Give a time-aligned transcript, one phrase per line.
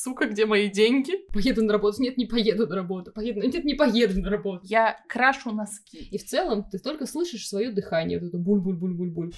[0.00, 1.12] сука, где мои деньги?
[1.32, 2.02] Поеду на работу.
[2.02, 3.12] Нет, не поеду на работу.
[3.12, 3.40] Поеду.
[3.40, 4.60] Нет, не поеду на работу.
[4.64, 5.98] Я крашу носки.
[5.98, 8.18] И в целом ты только слышишь свое дыхание.
[8.18, 9.34] Вот это буль-буль-буль-буль-буль.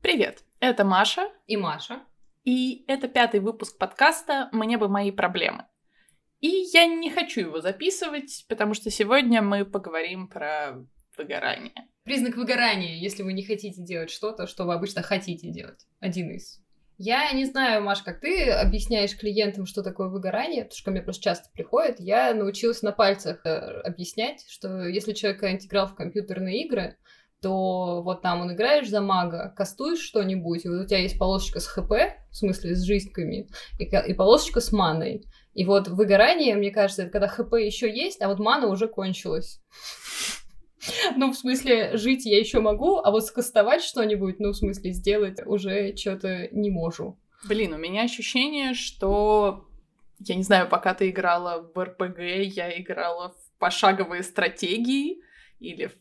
[0.00, 2.00] Привет, это Маша, И Маша.
[2.44, 5.66] и это пятый выпуск подкаста «Мне бы мои проблемы».
[6.40, 10.84] И я не хочу его записывать, потому что сегодня мы поговорим про
[11.16, 11.74] выгорание.
[12.04, 15.86] Признак выгорания, если вы не хотите делать что-то, что вы обычно хотите делать.
[16.00, 16.60] Один из.
[16.96, 21.02] Я не знаю, Маш, как ты объясняешь клиентам, что такое выгорание, потому что ко мне
[21.02, 22.00] просто часто приходит.
[22.00, 26.96] Я научилась на пальцах э, объяснять, что если человек играл в компьютерные игры,
[27.40, 31.60] то вот там он играешь за мага, кастуешь что-нибудь, и вот у тебя есть полосочка
[31.60, 31.92] с ХП,
[32.30, 35.24] в смысле с жизньками, и, и полосочка с маной.
[35.54, 39.60] И вот выгорание, мне кажется, это когда ХП еще есть, а вот мана уже кончилась.
[41.16, 45.38] Ну, в смысле, жить я еще могу, а вот скастовать что-нибудь, ну, в смысле, сделать
[45.44, 47.18] уже что-то не могу.
[47.46, 49.66] Блин, у меня ощущение, что...
[50.20, 55.20] Я не знаю, пока ты играла в РПГ, я играла в пошаговые стратегии
[55.60, 55.94] или в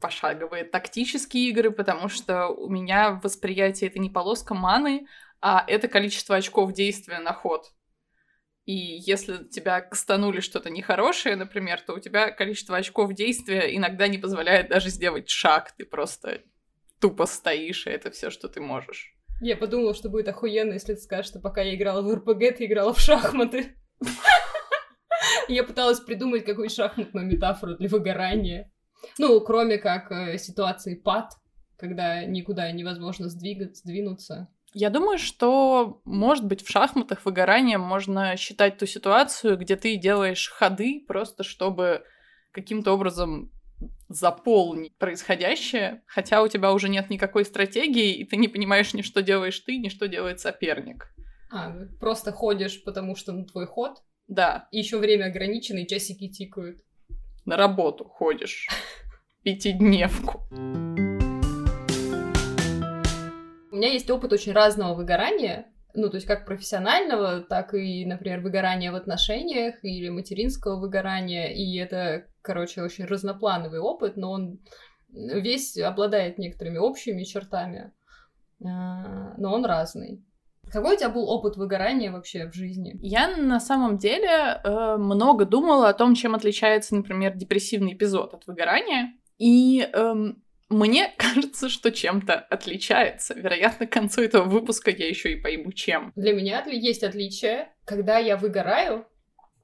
[0.00, 5.06] пошаговые тактические игры, потому что у меня в восприятии это не полоска маны,
[5.40, 7.72] а это количество очков действия на ход.
[8.66, 14.18] И если тебя кастанули что-то нехорошее, например, то у тебя количество очков действия иногда не
[14.18, 15.72] позволяет даже сделать шаг.
[15.72, 16.42] Ты просто
[17.00, 19.14] тупо стоишь, и это все, что ты можешь.
[19.40, 22.66] Я подумала, что будет охуенно, если ты скажешь, что пока я играла в РПГ, ты
[22.66, 23.74] играла в шахматы.
[25.48, 28.72] Я пыталась придумать какую-нибудь шахматную метафору для выгорания.
[29.18, 31.32] Ну, кроме как э, ситуации пад,
[31.76, 34.48] когда никуда невозможно сдвигаться, сдвинуться.
[34.72, 40.48] Я думаю, что, может быть, в шахматах выгоранием можно считать ту ситуацию, где ты делаешь
[40.48, 42.04] ходы просто чтобы
[42.52, 43.50] каким-то образом
[44.08, 49.22] заполнить происходящее, хотя у тебя уже нет никакой стратегии, и ты не понимаешь ни что
[49.22, 51.12] делаешь ты, ни что делает соперник.
[51.52, 56.28] А, просто ходишь, потому что на твой ход, Да, и еще время ограничено, и часики
[56.28, 56.82] тикают.
[57.44, 58.68] На работу ходишь.
[59.42, 60.42] Пятидневку.
[63.72, 68.40] У меня есть опыт очень разного выгорания, ну, то есть как профессионального, так и, например,
[68.40, 74.60] выгорания в отношениях или материнского выгорания, и это, короче, очень разноплановый опыт, но он
[75.08, 77.92] весь обладает некоторыми общими чертами,
[78.64, 80.24] а, но он разный.
[80.70, 82.96] Какой у тебя был опыт выгорания вообще в жизни?
[83.00, 88.46] Я на самом деле э, много думала о том, чем отличается, например, депрессивный эпизод от
[88.46, 89.14] выгорания.
[89.38, 93.34] И эм, мне кажется, что чем-то отличается.
[93.34, 96.12] Вероятно, к концу этого выпуска я еще и пойму, чем.
[96.16, 97.68] Для меня есть отличие.
[97.84, 99.06] Когда я выгораю,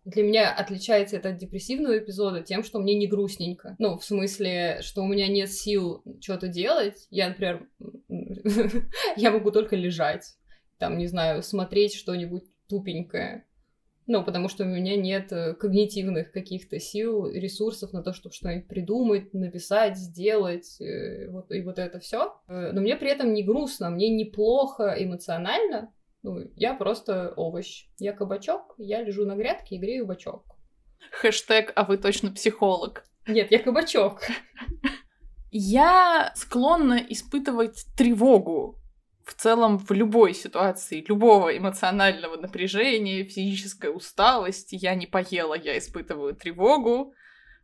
[0.04, 3.74] для меня отличается это от депрессивного эпизода тем, что мне не грустненько.
[3.78, 7.06] Ну, в смысле, что у меня нет сил что-то делать.
[7.10, 7.68] Я, например,
[9.16, 10.36] я могу только лежать.
[10.78, 13.46] Там, не знаю, смотреть что-нибудь тупенькое.
[14.08, 18.68] Ну, потому что у меня нет э, когнитивных каких-то сил, ресурсов на то, чтобы что-нибудь
[18.68, 22.34] придумать, написать, сделать, э, вот, и вот это все.
[22.46, 25.92] Но мне при этом не грустно, мне неплохо эмоционально,
[26.26, 27.86] ну, я просто овощ.
[27.98, 30.44] Я кабачок, я лежу на грядке и грею бачок.
[31.12, 33.04] Хэштег «А вы точно психолог».
[33.28, 34.22] Нет, я кабачок.
[35.52, 38.76] Я склонна испытывать тревогу
[39.26, 44.78] в целом в любой ситуации, любого эмоционального напряжения, физической усталости.
[44.80, 47.12] Я не поела, я испытываю тревогу.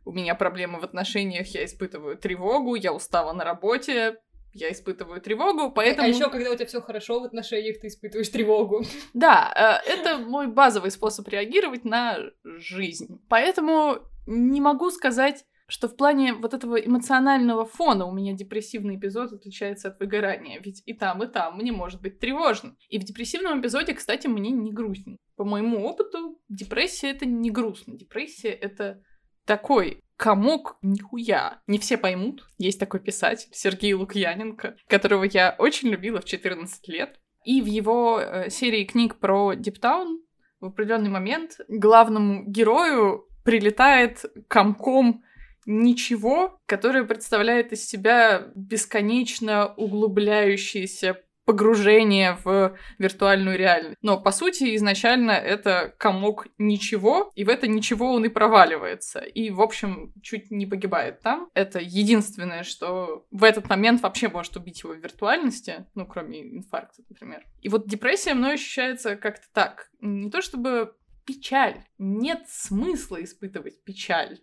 [0.03, 2.75] У меня проблемы в отношениях, я испытываю тревогу.
[2.75, 4.17] Я устала на работе,
[4.51, 6.05] я испытываю тревогу, поэтому...
[6.05, 8.83] А еще, когда у тебя все хорошо в отношениях, ты испытываешь тревогу.
[9.13, 13.21] Да, э, это мой базовый способ реагировать на жизнь.
[13.29, 19.33] Поэтому не могу сказать, что в плане вот этого эмоционального фона у меня депрессивный эпизод
[19.33, 20.61] отличается от выгорания.
[20.63, 22.75] Ведь и там, и там мне может быть тревожно.
[22.89, 25.17] И в депрессивном эпизоде, кстати, мне не грустно.
[25.35, 27.97] По моему опыту, депрессия— это не грустно.
[27.97, 29.01] Депрессия— это
[29.47, 31.63] такой комок нихуя.
[31.65, 32.47] Не все поймут.
[32.59, 37.19] Есть такой писатель Сергей Лукьяненко, которого я очень любила в 14 лет.
[37.45, 40.21] И в его э, серии книг про Диптаун
[40.59, 45.23] в определенный момент главному герою прилетает комком
[45.65, 53.97] ничего, которое представляет из себя бесконечно углубляющееся погружение в виртуальную реальность.
[54.01, 59.19] Но, по сути, изначально это комок ничего, и в это ничего он и проваливается.
[59.19, 61.49] И, в общем, чуть не погибает там.
[61.53, 67.03] Это единственное, что в этот момент вообще может убить его в виртуальности, ну, кроме инфаркта,
[67.09, 67.43] например.
[67.61, 69.89] И вот депрессия мной ощущается как-то так.
[69.99, 70.95] Не то чтобы
[71.25, 71.83] печаль.
[71.97, 74.39] Нет смысла испытывать печаль.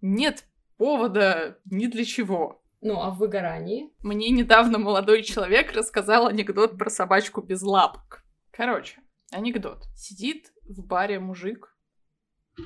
[0.00, 0.44] Нет
[0.80, 2.64] повода ни для чего.
[2.80, 3.92] Ну, а в выгорании?
[3.98, 8.24] Мне недавно молодой человек рассказал анекдот про собачку без лапок.
[8.50, 9.84] Короче, анекдот.
[9.94, 11.76] Сидит в баре мужик,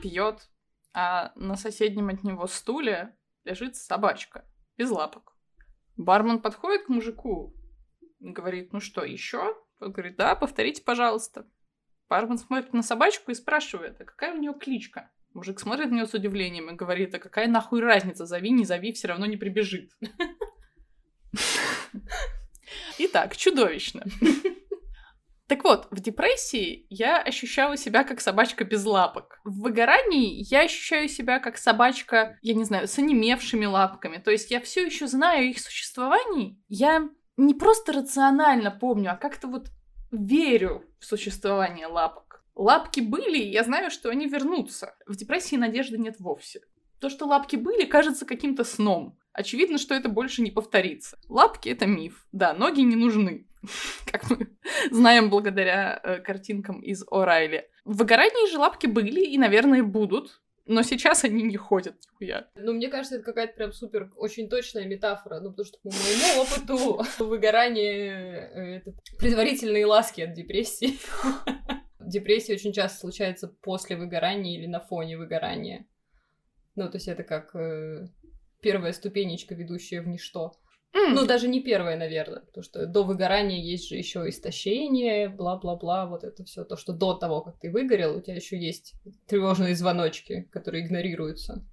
[0.00, 0.48] пьет,
[0.92, 4.44] а на соседнем от него стуле лежит собачка
[4.78, 5.36] без лапок.
[5.96, 7.52] Бармен подходит к мужику,
[8.20, 9.56] говорит, ну что, еще?
[9.80, 11.48] Он говорит, да, повторите, пожалуйста.
[12.08, 15.10] Бармен смотрит на собачку и спрашивает, а какая у нее кличка?
[15.34, 18.92] Мужик смотрит на нее с удивлением и говорит, а какая нахуй разница, зови, не зови,
[18.92, 19.90] все равно не прибежит.
[22.98, 24.04] Итак, чудовищно.
[25.46, 29.40] Так вот, в депрессии я ощущала себя как собачка без лапок.
[29.44, 34.16] В выгорании я ощущаю себя как собачка, я не знаю, с онемевшими лапками.
[34.18, 36.58] То есть я все еще знаю их существовании.
[36.68, 39.68] Я не просто рационально помню, а как-то вот
[40.12, 42.23] верю в существование лапок.
[42.54, 44.94] Лапки были, я знаю, что они вернутся.
[45.06, 46.60] В депрессии надежды нет вовсе.
[47.00, 49.18] То, что лапки были, кажется каким-то сном.
[49.32, 51.18] Очевидно, что это больше не повторится.
[51.28, 52.26] Лапки— это миф.
[52.30, 53.48] Да, ноги не нужны.
[54.10, 54.48] Как мы
[54.90, 57.64] знаем благодаря э, картинкам из О'Райли.
[57.84, 60.40] В выгорании же лапки были и, наверное, будут.
[60.66, 62.48] Но сейчас они не ходят нихуя.
[62.54, 65.40] Ну, мне кажется, это какая-то прям супер, очень точная метафора.
[65.40, 70.98] Ну, потому что по моему опыту выгорание э,— это предварительные ласки от депрессии.
[72.14, 75.84] Депрессия очень часто случается после выгорания или на фоне выгорания.
[76.76, 78.06] Ну, то есть это как э,
[78.60, 80.52] первая ступенечка, ведущая в ничто.
[80.92, 81.14] Mm.
[81.14, 86.22] Ну, даже не первая, наверное, потому что до выгорания есть же еще истощение, бла-бла-бла, вот
[86.22, 88.94] это все то, что до того, как ты выгорел, у тебя еще есть
[89.26, 91.66] тревожные звоночки, которые игнорируются.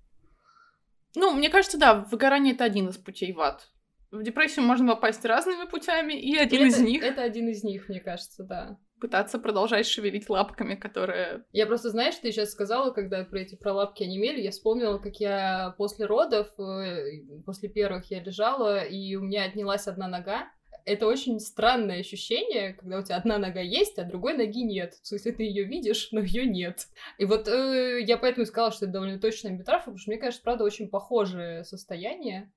[1.14, 3.70] Ну, мне кажется, да, выгорание это один из путей в ад.
[4.10, 7.04] В депрессию можно попасть разными путями, и один это, из них...
[7.04, 11.44] Это один из них, мне кажется, да пытаться продолжать шевелить лапками, которые...
[11.52, 15.18] Я просто, знаешь, ты сейчас сказала, когда про эти про лапки онемели, я вспомнила, как
[15.18, 20.48] я после родов, э, после первых я лежала, и у меня отнялась одна нога.
[20.86, 24.94] Это очень странное ощущение, когда у тебя одна нога есть, а другой ноги нет.
[25.02, 26.88] В смысле, ты ее видишь, но ее нет.
[27.18, 30.44] И вот э, я поэтому сказала, что это довольно точная метафора, потому что мне кажется,
[30.44, 32.52] правда, очень похожее состояние.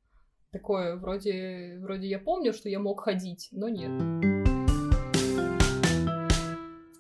[0.52, 4.54] Такое, вроде, вроде я помню, что я мог ходить, но нет.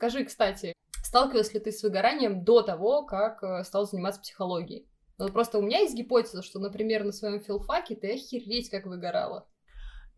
[0.04, 4.86] Скажи, кстати, сталкивалась ли ты с выгоранием до того, как э, стал заниматься психологией?
[5.16, 9.48] Ну, просто у меня есть гипотеза, что, например, на своем филфаке ты охереть как выгорала.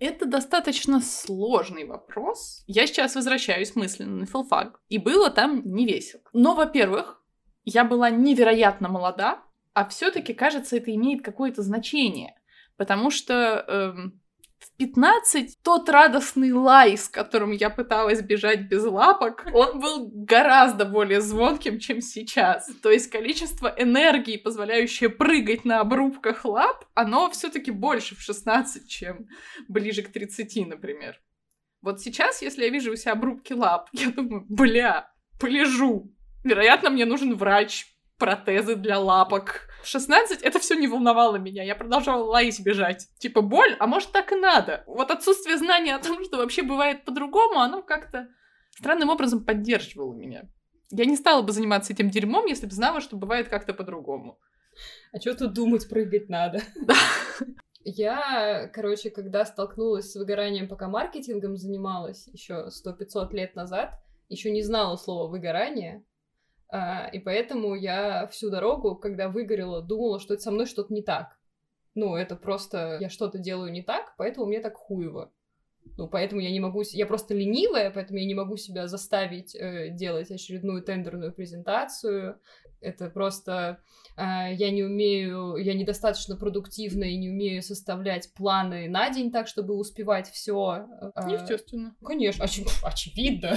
[0.01, 2.65] Это достаточно сложный вопрос.
[2.67, 6.23] Я сейчас возвращаюсь мысленно на филфак, и было там не весело.
[6.33, 7.23] Но, во-первых,
[7.63, 12.35] я была невероятно молода, а все-таки, кажется, это имеет какое-то значение.
[12.77, 14.21] Потому что эм,
[14.67, 20.85] в 15 тот радостный лай, с которым я пыталась бежать без лапок, он был гораздо
[20.85, 22.69] более звонким, чем сейчас.
[22.83, 29.29] То есть количество энергии, позволяющее прыгать на обрубках лап, оно все-таки больше в 16, чем
[29.69, 31.21] ближе к 30, например.
[31.83, 36.13] Вот сейчас, если я вижу у себя обрубки лап, я думаю, бля, полежу.
[36.43, 37.87] Вероятно, мне нужен врач,
[38.19, 39.69] протезы для лапок.
[39.87, 41.63] В 16 это все не волновало меня.
[41.63, 43.07] Я продолжала лаять бежать.
[43.21, 43.77] Типа, боль?
[43.79, 44.83] А может, так и надо?
[44.89, 48.27] Вот отсутствие знания о том, что вообще бывает по-другому, оно как-то
[48.71, 50.49] странным образом поддерживало меня.
[50.91, 54.41] Я не стала бы заниматься этим дерьмом, если бы знала, что бывает как-то по-другому.
[55.13, 56.63] А что тут думать, прыгать надо?
[57.85, 63.95] Я, короче, когда столкнулась с выгоранием, пока маркетингом занималась еще сто 500 лет назад,
[64.29, 66.05] еще не знала слова выгорание,
[66.69, 71.03] а, и поэтому я всю дорогу, когда выгорела, думала, что это со мной что-то не
[71.03, 71.39] так.
[71.95, 75.33] Ну, это просто я что-то делаю не так, поэтому мне так хуево.
[75.97, 76.83] Ну, поэтому я не могу...
[76.93, 82.41] Я просто ленивая, поэтому я не могу себя заставить э, делать очередную тендерную презентацию.
[82.81, 83.79] Это просто...
[84.17, 85.57] Э, я не умею...
[85.57, 90.87] Я недостаточно продуктивна и не умею составлять планы на день так, чтобы успевать все.
[91.15, 91.95] Э, Естественно.
[92.05, 93.57] Конечно, оч- очевидно.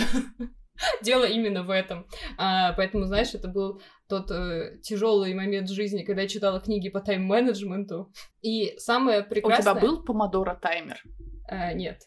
[1.02, 2.08] Дело именно в этом.
[2.38, 7.02] А, поэтому, знаешь, это был тот э, тяжелый момент жизни, когда я читала книги по
[7.02, 8.12] тайм-менеджменту.
[8.42, 9.74] И самое прекрасное...
[9.74, 11.02] У тебя был помодоро таймер?
[11.48, 12.02] А, нет.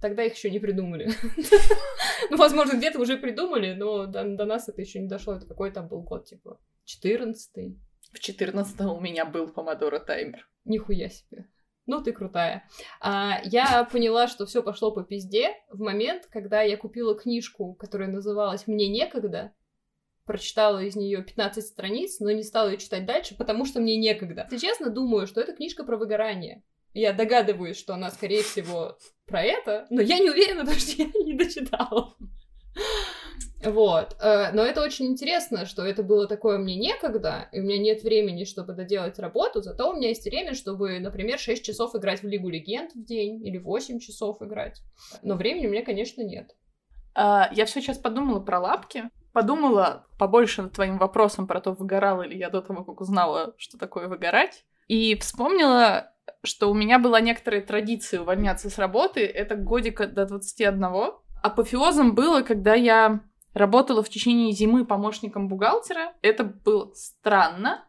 [0.00, 1.10] Тогда их еще не придумали.
[2.30, 5.34] ну, возможно, где-то уже придумали, но до, до нас это еще не дошло.
[5.34, 7.76] Это какой там был год, типа, 14
[8.12, 10.46] В 14 у меня был помодоро таймер.
[10.64, 11.46] Нихуя себе
[11.86, 12.68] ну ты крутая.
[13.00, 18.08] А, я поняла, что все пошло по пизде в момент, когда я купила книжку, которая
[18.08, 19.52] называлась «Мне некогда»,
[20.24, 24.48] прочитала из нее 15 страниц, но не стала ее читать дальше, потому что мне некогда.
[24.50, 26.62] Если честно, думаю, что это книжка про выгорание.
[26.94, 31.10] Я догадываюсь, что она, скорее всего, про это, но я не уверена, потому что я
[31.24, 32.16] не дочитала.
[33.64, 34.16] Вот.
[34.20, 38.02] Э, но это очень интересно, что это было такое мне некогда, и у меня нет
[38.02, 42.26] времени, чтобы доделать работу, зато у меня есть время, чтобы, например, 6 часов играть в
[42.26, 44.82] Лигу Легенд в день или 8 часов играть.
[45.22, 46.54] Но времени у меня, конечно, нет.
[47.14, 49.04] А, я все сейчас подумала про лапки.
[49.32, 53.78] Подумала побольше над твоим вопросом про то, выгорала ли я до того, как узнала, что
[53.78, 54.64] такое выгорать.
[54.86, 56.12] И вспомнила,
[56.44, 59.24] что у меня была некоторая традиция увольняться с работы.
[59.24, 60.84] Это годика до 21.
[61.42, 63.20] Апофеозом было, когда я
[63.54, 66.12] работала в течение зимы помощником бухгалтера.
[66.20, 67.88] Это было странно,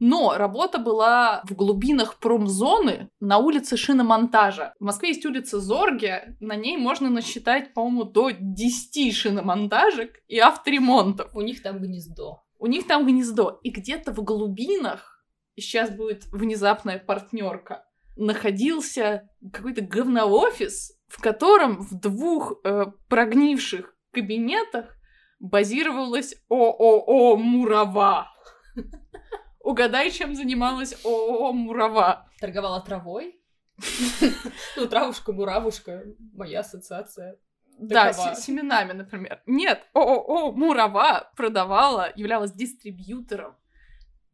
[0.00, 4.74] но работа была в глубинах промзоны на улице шиномонтажа.
[4.80, 11.34] В Москве есть улица Зорге, на ней можно насчитать, по-моему, до 10 шиномонтажек и авторемонтов.
[11.34, 12.42] У них там гнездо.
[12.58, 13.60] У них там гнездо.
[13.62, 15.22] И где-то в глубинах,
[15.54, 17.84] и сейчас будет внезапная партнерка,
[18.16, 24.96] находился какой-то говноофис, в котором в двух э, прогнивших кабинетах
[25.38, 28.28] базировалась ООО «Мурава».
[29.60, 32.28] Угадай, чем занималась ООО «Мурава».
[32.40, 33.40] Торговала травой?
[34.76, 37.38] Ну, травушка-муравушка, моя ассоциация.
[37.78, 39.42] Да, семенами, например.
[39.46, 43.56] Нет, ООО «Мурава» продавала, являлась дистрибьютором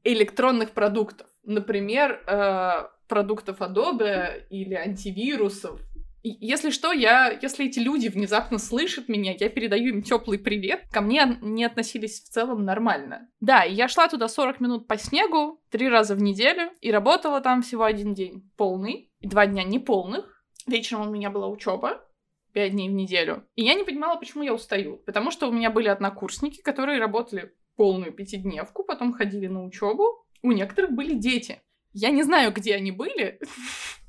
[0.03, 1.29] электронных продуктов.
[1.45, 5.81] Например, э, продуктов Adobe или антивирусов
[6.29, 10.85] если что, я, если эти люди внезапно слышат меня, я передаю им теплый привет.
[10.91, 13.29] Ко мне не относились в целом нормально.
[13.41, 17.63] Да, я шла туда 40 минут по снегу, три раза в неделю, и работала там
[17.63, 20.45] всего один день полный, и два дня неполных.
[20.67, 22.05] Вечером у меня была учеба,
[22.53, 23.47] пять дней в неделю.
[23.55, 24.97] И я не понимала, почему я устаю.
[25.07, 30.27] Потому что у меня были однокурсники, которые работали полную пятидневку, потом ходили на учебу.
[30.43, 31.61] У некоторых были дети.
[31.93, 33.39] Я не знаю, где они были,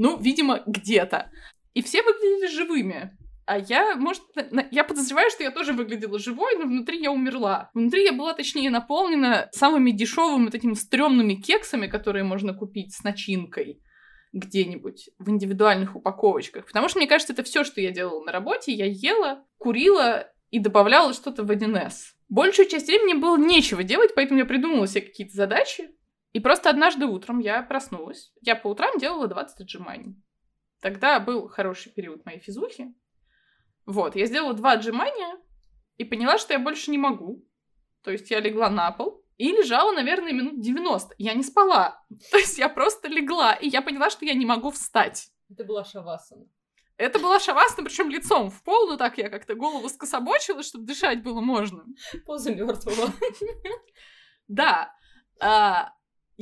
[0.00, 1.30] ну, видимо, где-то.
[1.74, 3.18] И все выглядели живыми.
[3.44, 4.22] А я, может,
[4.70, 7.70] я подозреваю, что я тоже выглядела живой, но внутри я умерла.
[7.74, 13.04] Внутри я была, точнее, наполнена самыми дешевыми вот этими стрёмными кексами, которые можно купить с
[13.04, 13.82] начинкой
[14.32, 16.64] где-нибудь в индивидуальных упаковочках.
[16.64, 18.72] Потому что, мне кажется, это все, что я делала на работе.
[18.72, 21.92] Я ела, курила и добавляла что-то в 1С.
[22.30, 25.90] Большую часть времени было нечего делать, поэтому я придумала себе какие-то задачи,
[26.32, 28.32] и просто однажды утром я проснулась.
[28.40, 30.14] Я по утрам делала 20 отжиманий.
[30.80, 32.94] Тогда был хороший период моей физухи.
[33.86, 35.38] Вот, я сделала два отжимания
[35.96, 37.44] и поняла, что я больше не могу.
[38.02, 41.14] То есть я легла на пол и лежала, наверное, минут 90.
[41.18, 42.02] Я не спала.
[42.30, 45.28] То есть я просто легла, и я поняла, что я не могу встать.
[45.50, 46.46] Это была шавасана.
[46.96, 51.22] Это была шавасана, причем лицом в пол, но так я как-то голову скособочила, чтобы дышать
[51.22, 51.84] было можно.
[52.26, 53.12] Поза мертвого.
[54.48, 54.92] Да.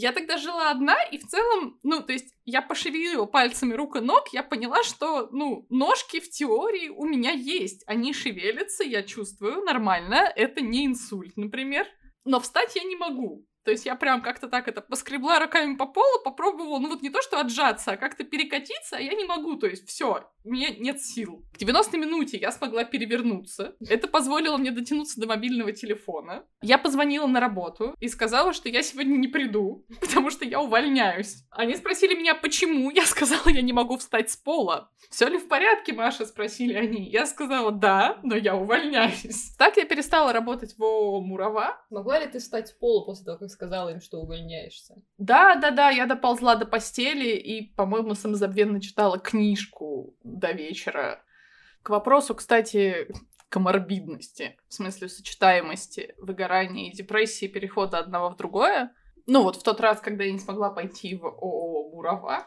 [0.01, 4.01] Я тогда жила одна, и в целом, ну, то есть я пошевелила пальцами рук и
[4.01, 7.83] ног, я поняла, что, ну, ножки в теории у меня есть.
[7.85, 11.85] Они шевелятся, я чувствую, нормально, это не инсульт, например.
[12.25, 13.45] Но встать я не могу.
[13.69, 17.11] То есть я прям как-то так это поскребла руками по полу, попробовала, ну вот не
[17.11, 20.71] то, что отжаться, а как-то перекатиться, а я не могу, то есть все, у меня
[20.71, 21.45] нет сил.
[21.53, 23.77] К 90 минуте я смогла перевернуться.
[23.87, 26.47] Это позволило мне дотянуться до мобильного телефона.
[26.63, 31.45] Я позвонила на работу и сказала, что я сегодня не приду, потому что я увольняюсь.
[31.51, 32.91] Они спросили меня, почему.
[32.91, 34.91] Я сказала, я не могу встать с пола.
[35.11, 36.25] Все ли в порядке, Маша?
[36.25, 37.11] Спросили они.
[37.11, 39.55] Я сказала, да, но я увольняюсь.
[39.59, 41.79] Так я перестала работать в ООО «Мурава».
[41.91, 44.95] Могла ли ты встать с пола после того, как сказала им, что увольняешься?
[45.19, 51.25] Да, да, да, я доползла до постели и, по-моему, самозабвенно читала книжку до вечера.
[51.83, 53.09] К вопросу, кстати,
[53.49, 58.95] коморбидности, в смысле сочетаемости выгорания и депрессии, перехода одного в другое.
[59.27, 62.47] Ну вот в тот раз, когда я не смогла пойти в ООО «Мурава»,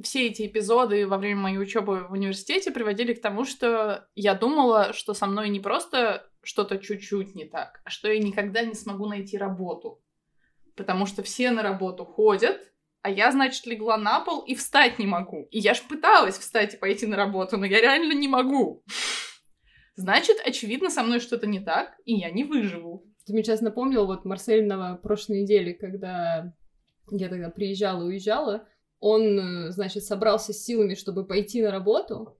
[0.00, 4.92] все эти эпизоды во время моей учебы в университете приводили к тому, что я думала,
[4.92, 9.06] что со мной не просто что-то чуть-чуть не так, а что я никогда не смогу
[9.06, 10.00] найти работу
[10.76, 12.60] потому что все на работу ходят,
[13.02, 15.46] а я, значит, легла на пол и встать не могу.
[15.50, 18.82] И я ж пыталась встать и пойти на работу, но я реально не могу.
[19.96, 23.06] Значит, очевидно, со мной что-то не так, и я не выживу.
[23.26, 26.52] Ты мне сейчас напомнил вот Марсель на прошлой неделе, когда
[27.10, 28.66] я тогда приезжала и уезжала,
[29.00, 32.38] он, э, значит, собрался с силами, чтобы пойти на работу,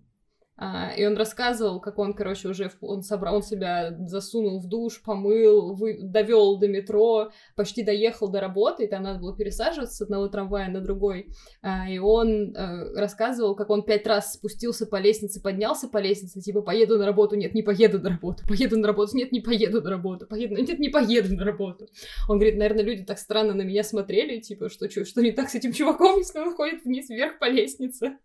[0.57, 5.75] и он рассказывал, как он, короче, уже он собрал, он себя засунул в душ, помыл,
[5.75, 10.29] вы, довел до метро, почти доехал до работы, и там надо было пересаживаться с одного
[10.29, 11.29] трамвая на другой.
[11.63, 16.41] А, и он а, рассказывал, как он пять раз спустился по лестнице, поднялся по лестнице,
[16.41, 19.83] типа, поеду на работу, нет, не поеду на работу, поеду на работу, нет, не поеду
[19.83, 21.89] на работу, поеду, нет, не поеду на работу.
[22.29, 25.51] Он говорит, наверное, люди так странно на меня смотрели, типа, что, что, что не так
[25.51, 28.19] с этим чуваком, если он ходит вниз-вверх по лестнице.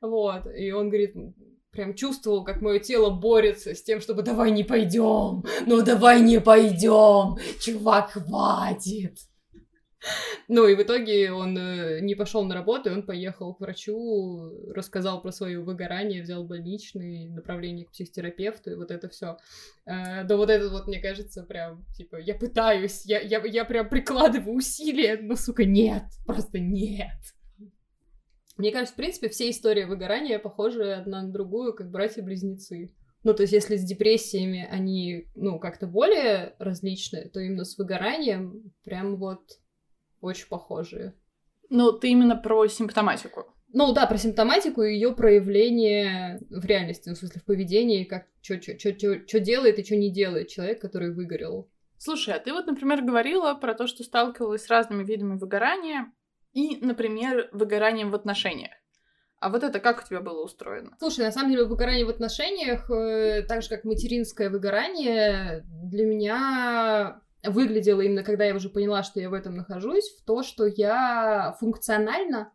[0.00, 1.14] Вот, и он говорит,
[1.70, 6.40] прям чувствовал, как мое тело борется с тем, чтобы давай не пойдем, ну давай не
[6.40, 9.18] пойдем, чувак, хватит.
[10.48, 14.52] Ну и в итоге он э, не пошел на работу, и он поехал к врачу,
[14.74, 19.38] рассказал про свое выгорание, взял больничный, направление к психотерапевту, и вот это все.
[19.86, 23.88] Э, да вот это вот, мне кажется, прям, типа, я пытаюсь, я, я, я прям
[23.88, 27.16] прикладываю усилия, но, сука, нет, просто нет.
[28.56, 32.94] Мне кажется, в принципе, все истории выгорания похожи одна на другую, как братья-близнецы.
[33.24, 38.72] Ну, то есть, если с депрессиями они, ну, как-то более различны, то именно с выгоранием
[38.84, 39.40] прям вот
[40.20, 41.14] очень похожие.
[41.70, 43.46] Ну, ты именно про симптоматику.
[43.72, 48.26] Ну да, про симптоматику и ее проявление в реальности, ну, в смысле в поведении, как
[48.40, 51.68] что делает и что не делает человек, который выгорел.
[51.98, 56.12] Слушай, а ты вот, например, говорила про то, что сталкивалась с разными видами выгорания
[56.54, 58.72] и, например, выгоранием в отношениях.
[59.40, 60.96] А вот это как у тебя было устроено?
[60.98, 67.20] Слушай, на самом деле выгорание в отношениях, э, так же как материнское выгорание, для меня
[67.42, 71.54] выглядело именно, когда я уже поняла, что я в этом нахожусь, в то, что я
[71.60, 72.52] функционально,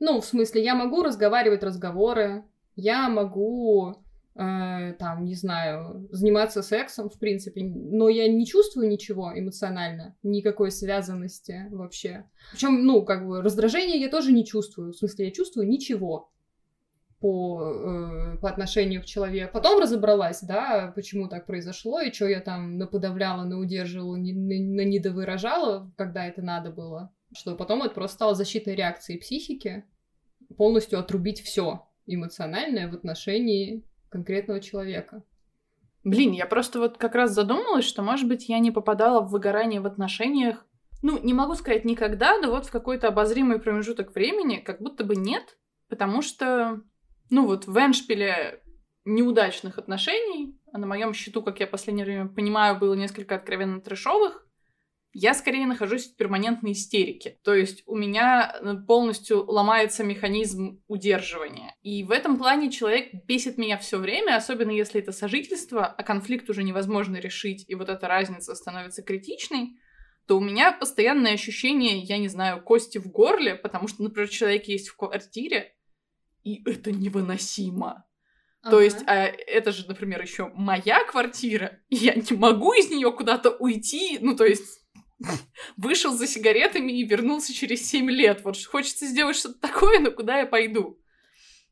[0.00, 2.44] ну, в смысле, я могу разговаривать разговоры,
[2.74, 4.02] я могу,
[4.38, 10.70] э, там, не знаю, заниматься сексом, в принципе, но я не чувствую ничего эмоционально, никакой
[10.70, 12.24] связанности вообще.
[12.52, 16.30] Причем, ну, как бы, раздражения я тоже не чувствую, в смысле, я чувствую ничего
[17.20, 19.52] по, э, по отношению к человеку.
[19.52, 25.90] Потом разобралась, да, почему так произошло, и что я там наподавляла, наудерживала, не, на, недовыражала,
[25.96, 27.12] когда это надо было.
[27.36, 29.84] Что потом это просто стало защитной реакцией психики,
[30.56, 35.22] полностью отрубить все эмоциональное в отношении конкретного человека.
[36.04, 39.80] Блин, я просто вот как раз задумалась, что, может быть, я не попадала в выгорание
[39.80, 40.64] в отношениях,
[41.02, 45.14] ну, не могу сказать никогда, но вот в какой-то обозримый промежуток времени как будто бы
[45.14, 46.82] нет, потому что
[47.30, 48.62] ну вот в Эншпиле
[49.04, 53.80] неудачных отношений, а на моем счету, как я в последнее время понимаю, было несколько откровенно
[53.80, 54.46] трешовых,
[55.12, 57.38] я скорее нахожусь в перманентной истерике.
[57.42, 61.74] То есть у меня э, полностью ломается механизм удерживания.
[61.82, 66.48] И в этом плане человек бесит меня все время, особенно если это сожительство, а конфликт
[66.50, 69.78] уже невозможно решить, и вот эта разница становится критичной,
[70.26, 74.66] то у меня постоянное ощущение, я не знаю, кости в горле, потому что, например, человек
[74.68, 75.74] есть в квартире,
[76.44, 78.04] и это невыносимо.
[78.60, 78.70] Ага.
[78.70, 83.10] То есть, а, это же, например, еще моя квартира, и я не могу из нее
[83.10, 84.86] куда-то уйти, ну, то есть,
[85.76, 88.42] вышел за сигаретами и вернулся через 7 лет.
[88.44, 90.98] Вот хочется сделать что-то такое, но куда я пойду?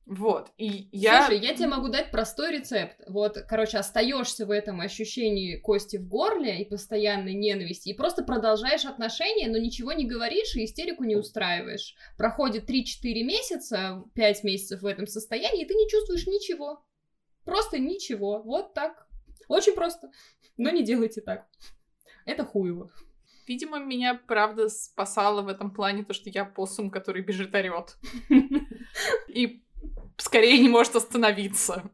[0.06, 1.26] Вот, и я...
[1.26, 2.96] Слушай, я тебе могу дать простой рецепт.
[3.08, 8.84] Вот, короче, остаешься в этом ощущении кости в горле и постоянной ненависти, и просто продолжаешь
[8.84, 11.96] отношения, но ничего не говоришь и истерику не устраиваешь.
[12.16, 16.84] Проходит 3-4 месяца, 5 месяцев в этом состоянии, и ты не чувствуешь ничего.
[17.44, 18.42] Просто ничего.
[18.42, 19.08] Вот так.
[19.48, 20.12] Очень просто.
[20.56, 21.46] Но не делайте так.
[22.26, 22.92] Это хуево.
[23.46, 27.96] Видимо, меня, правда, спасало в этом плане то, что я посум, который бежит орет.
[29.28, 29.62] И
[30.16, 31.90] скорее не может остановиться.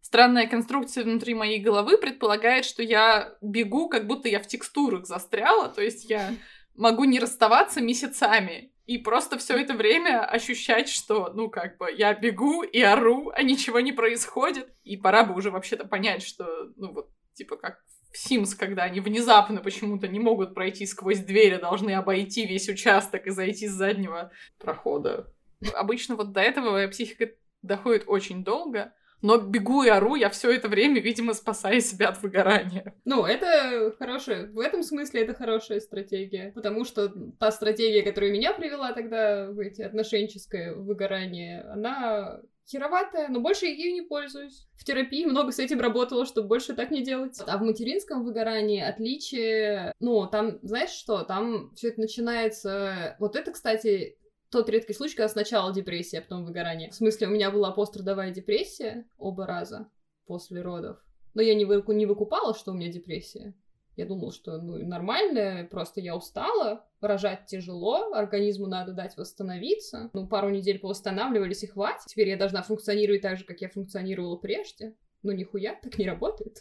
[0.00, 5.68] Странная конструкция внутри моей головы предполагает, что я бегу, как будто я в текстурах застряла,
[5.68, 6.34] то есть я
[6.74, 12.14] могу не расставаться месяцами и просто все это время ощущать, что, ну, как бы, я
[12.14, 14.68] бегу и ору, а ничего не происходит.
[14.82, 19.00] И пора бы уже вообще-то понять, что, ну, вот, типа, как в Sims, когда они
[19.00, 23.72] внезапно почему-то не могут пройти сквозь дверь, а должны обойти весь участок и зайти с
[23.72, 25.32] заднего прохода.
[25.74, 27.30] Обычно вот до этого моя психика
[27.62, 32.20] доходит очень долго, но бегу и ору я все это время, видимо, спасая себя от
[32.22, 32.94] выгорания.
[33.04, 38.52] Ну, это хорошая, в этом смысле это хорошая стратегия, потому что та стратегия, которая меня
[38.52, 44.66] привела тогда в эти отношенческое выгорание, она хероватая, но больше ею не пользуюсь.
[44.74, 47.38] В терапии много с этим работала, чтобы больше так не делать.
[47.46, 49.92] А в материнском выгорании отличие...
[50.00, 53.16] Ну, там, знаешь что, там все это начинается...
[53.18, 54.16] Вот это, кстати,
[54.50, 56.90] тот редкий случай, когда сначала депрессия, а потом выгорание.
[56.90, 59.90] В смысле, у меня была пострадовая депрессия оба раза
[60.26, 60.98] после родов.
[61.34, 63.54] Но я не, вы, не выкупала, что у меня депрессия.
[63.96, 70.10] Я думала, что ну, нормально, просто я устала, рожать тяжело, организму надо дать восстановиться.
[70.14, 72.06] Ну, пару недель повосстанавливались и хватит.
[72.06, 74.94] Теперь я должна функционировать так же, как я функционировала прежде.
[75.22, 76.58] Ну, нихуя, так не работает.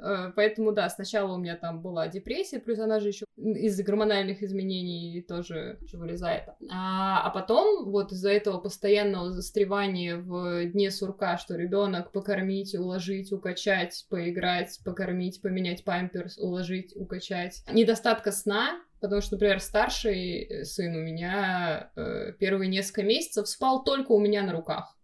[0.00, 4.42] Э, поэтому, да, сначала у меня там была депрессия, плюс она же еще из-за гормональных
[4.42, 6.44] изменений тоже вылезает.
[6.70, 13.32] А, а потом, вот из-за этого постоянного застревания в дне сурка, что ребенок покормить, уложить,
[13.32, 20.98] укачать, поиграть, покормить, поменять памперс, уложить, укачать, недостатка сна, Потому что, например, старший сын у
[20.98, 24.97] меня э, первые несколько месяцев спал только у меня на руках.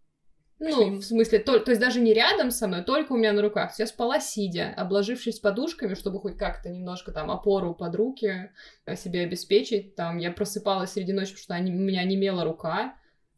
[0.59, 3.41] Ну, в смысле, то, то есть даже не рядом со мной, только у меня на
[3.41, 3.77] руках.
[3.77, 8.51] Я спала сидя, обложившись подушками, чтобы хоть как-то немножко там опору под руки
[8.85, 9.95] э, себе обеспечить.
[9.95, 12.95] Там я просыпалась среди ночи, потому что они, у меня немела рука.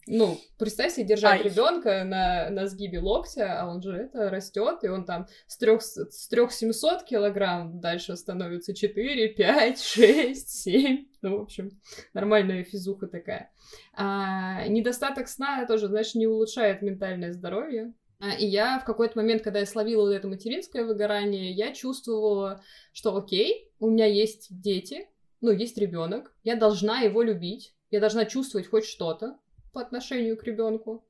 [0.08, 4.88] Ну, представь себе держать ребенка на, на сгибе локтя, а он же это растет, и
[4.88, 11.06] он там с трех, с трех 700 килограмм дальше становится 4, 5, 6, 7.
[11.22, 11.72] Ну, в общем,
[12.14, 13.52] нормальная физуха такая.
[13.94, 17.94] А, недостаток сна тоже, знаешь, не улучшает ментальное здоровье.
[18.20, 22.64] А, и я в какой-то момент, когда я словила вот это материнское выгорание, я чувствовала,
[22.94, 25.08] что окей, у меня есть дети,
[25.42, 29.38] ну, есть ребенок, я должна его любить, я должна чувствовать хоть что-то,
[29.78, 31.06] по отношению к ребенку.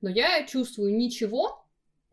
[0.00, 1.66] Но я чувствую ничего,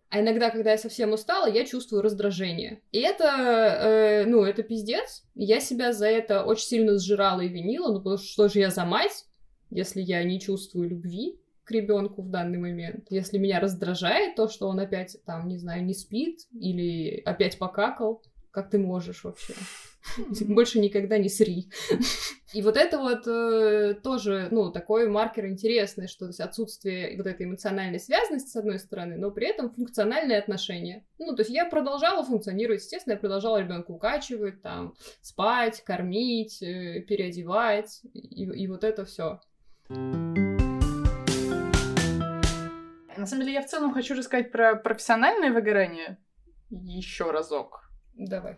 [0.09, 2.81] а иногда, когда я совсем устала, я чувствую раздражение.
[2.91, 5.23] И это, э, ну, это пиздец.
[5.33, 8.69] Я себя за это очень сильно сжирала и винила, ну, потому что что же я
[8.69, 9.25] за мать,
[9.69, 13.07] если я не чувствую любви к ребенку в данный момент.
[13.09, 18.21] Если меня раздражает то, что он опять, там, не знаю, не спит или опять покакал,
[18.51, 19.53] как ты можешь вообще?
[20.41, 21.69] Больше никогда не сри.
[22.53, 27.25] И вот это вот э, тоже, ну, такой маркер интересный, что то есть отсутствие вот
[27.25, 31.03] этой эмоциональной связанности, с одной стороны, но при этом функциональные отношения.
[31.17, 37.01] Ну, то есть я продолжала функционировать, естественно, я продолжала ребенка укачивать, там, спать, кормить, э,
[37.01, 39.39] переодевать, и, и вот это все.
[43.17, 46.17] На самом деле, я в целом хочу рассказать про профессиональное выгорание
[46.69, 47.89] еще разок.
[48.15, 48.57] Давай.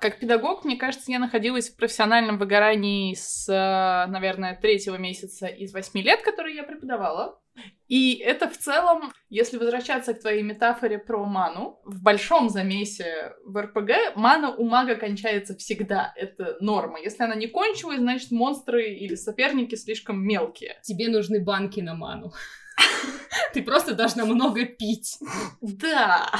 [0.00, 5.72] Как педагог, мне кажется, я находилась в профессиональном выгорании с, э, наверное, третьего месяца из
[5.72, 7.40] восьми лет, которые я преподавала.
[7.88, 13.60] И это в целом, если возвращаться к твоей метафоре про ману, в большом замесе в
[13.60, 16.12] РПГ мана у мага кончается всегда.
[16.16, 17.00] Это норма.
[17.00, 20.78] Если она не кончилась, значит монстры или соперники слишком мелкие.
[20.82, 22.32] Тебе нужны банки на ману.
[23.52, 25.18] Ты просто должна много пить.
[25.60, 26.30] Да.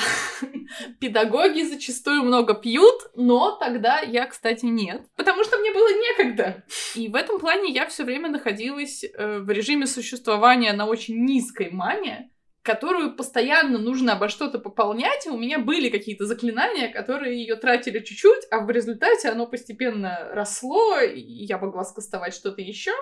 [1.00, 5.02] Педагоги зачастую много пьют, но тогда я, кстати, нет.
[5.16, 6.64] Потому что мне было некогда.
[6.94, 11.70] И в этом плане я все время находилась э, в режиме существования на очень низкой
[11.70, 12.30] мане,
[12.62, 18.00] которую постоянно нужно обо что-то пополнять, и у меня были какие-то заклинания, которые ее тратили
[18.00, 22.92] чуть-чуть, а в результате оно постепенно росло, и я могла скастовать что-то еще.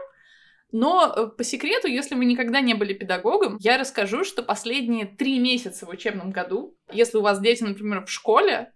[0.76, 5.38] Но э, по секрету, если вы никогда не были педагогом, я расскажу, что последние три
[5.38, 8.72] месяца в учебном году, если у вас дети, например, в школе,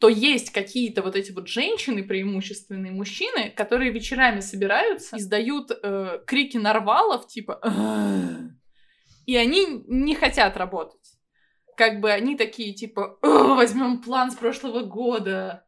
[0.00, 6.56] то есть какие-то вот эти вот женщины, преимущественные мужчины, которые вечерами собираются, издают э, крики
[6.56, 7.60] нарвалов, типа
[9.24, 11.12] и они не хотят работать.
[11.76, 15.64] Как бы они такие, типа, возьмем план с прошлого года,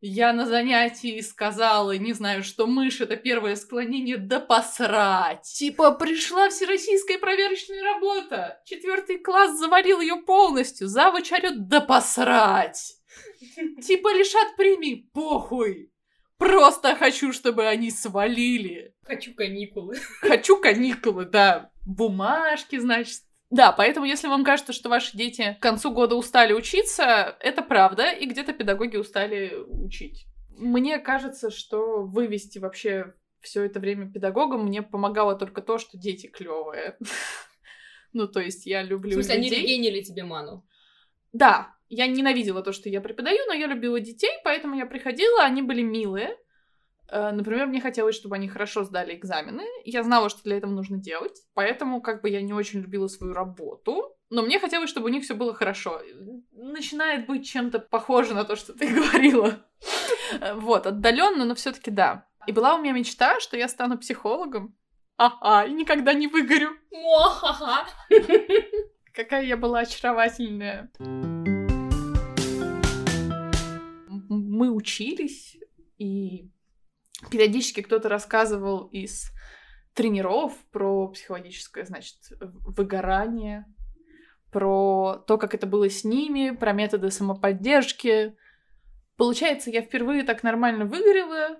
[0.00, 5.42] я на занятии сказала, не знаю, что мышь это первое склонение, да посрать.
[5.42, 8.60] Типа, пришла всероссийская проверочная работа.
[8.64, 10.88] Четвертый класс завалил ее полностью.
[10.88, 12.94] Завуч орет, да посрать.
[13.82, 15.92] Типа, лишат премии, похуй.
[16.38, 18.94] Просто хочу, чтобы они свалили.
[19.02, 19.96] Хочу каникулы.
[20.20, 21.70] Хочу каникулы, да.
[21.84, 27.36] Бумажки, значит, да, поэтому если вам кажется, что ваши дети к концу года устали учиться,
[27.40, 30.26] это правда, и где-то педагоги устали учить.
[30.50, 36.26] Мне кажется, что вывести вообще все это время педагогом мне помогало только то, что дети
[36.26, 36.96] клевые.
[38.12, 40.66] Ну, то есть я люблю В смысле, они регенили тебе ману?
[41.32, 45.62] Да, я ненавидела то, что я преподаю, но я любила детей, поэтому я приходила, они
[45.62, 46.36] были милые.
[47.10, 49.64] Э, например, мне хотелось, чтобы они хорошо сдали экзамены.
[49.84, 51.42] Я знала, что для этого нужно делать.
[51.54, 54.16] Поэтому как бы я не очень любила свою работу.
[54.30, 56.00] Но мне хотелось, чтобы у них все было хорошо.
[56.52, 59.66] Начинает быть чем-то похоже на то, что ты говорила.
[60.40, 62.26] Э, вот, отдаленно, но все-таки да.
[62.46, 64.76] И была у меня мечта, что я стану психологом.
[65.16, 66.70] Ага, и никогда не выгорю.
[69.12, 70.90] Какая я была очаровательная.
[74.28, 75.58] Мы учились,
[75.98, 76.50] и
[77.30, 79.30] периодически кто-то рассказывал из
[79.94, 83.66] тренеров про психологическое, значит, выгорание,
[84.50, 88.36] про то, как это было с ними, про методы самоподдержки.
[89.16, 91.58] Получается, я впервые так нормально выгорела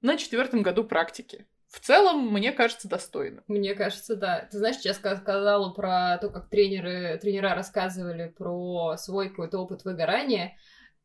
[0.00, 1.46] на четвертом году практики.
[1.68, 3.42] В целом, мне кажется, достойно.
[3.48, 4.46] Мне кажется, да.
[4.50, 10.56] Ты знаешь, я сказала про то, как тренеры, тренера рассказывали про свой какой-то опыт выгорания.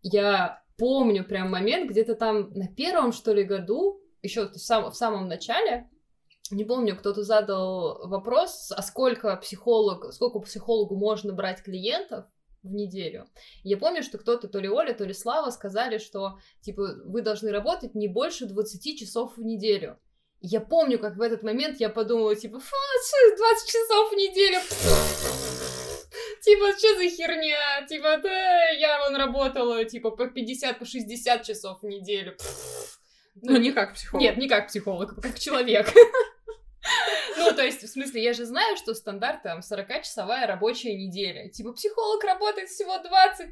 [0.02, 4.96] Я помню прям момент, где-то там на первом, что ли, году, еще в, сам, в
[4.96, 5.90] самом начале,
[6.50, 12.26] не помню, кто-то задал вопрос, а сколько психолог, сколько психологу можно брать клиентов,
[12.64, 13.26] в неделю.
[13.64, 17.52] Я помню, что кто-то, то ли Оля, то ли Слава, сказали, что, типа, вы должны
[17.52, 19.98] работать не больше 20 часов в неделю.
[20.42, 22.76] Я помню, как в этот момент я подумала, типа, фу,
[23.38, 25.79] 20 часов в неделю.
[26.42, 27.86] Типа, что за херня?
[27.88, 32.36] Типа, да, я вон работала, типа, по 50, по 60 часов в неделю.
[33.42, 34.22] Ну, не как психолог.
[34.22, 35.88] Нет, не как психолог, как человек.
[37.38, 41.48] Ну, то есть, в смысле, я же знаю, что стандарт там 40-часовая рабочая неделя.
[41.50, 43.48] Типа, психолог работает всего 20.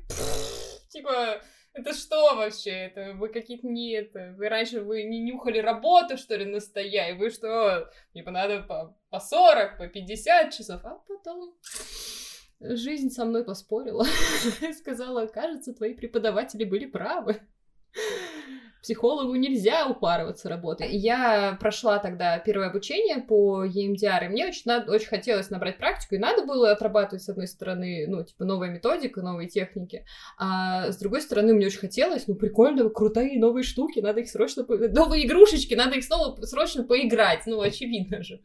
[0.89, 1.41] Типа,
[1.77, 2.71] это что вообще?
[2.71, 4.33] Это вы какие-то не это.
[4.35, 7.91] Вы раньше вы не нюхали работу, что ли, настоя, и вы что?
[8.13, 11.53] Типа надо по, по 40, по 50 часов, а потом
[12.59, 14.05] жизнь со мной поспорила.
[14.77, 17.41] Сказала, кажется, твои преподаватели были правы
[18.87, 20.95] психологу нельзя упарываться работой.
[20.95, 26.15] Я прошла тогда первое обучение по EMDR, и мне очень, надо, очень хотелось набрать практику,
[26.15, 30.05] и надо было отрабатывать, с одной стороны, ну, типа, новая методика, новые техники,
[30.37, 34.65] а с другой стороны, мне очень хотелось, ну, прикольно, крутые новые штуки, надо их срочно...
[34.67, 38.39] Новые игрушечки, надо их снова срочно поиграть, ну, очевидно же.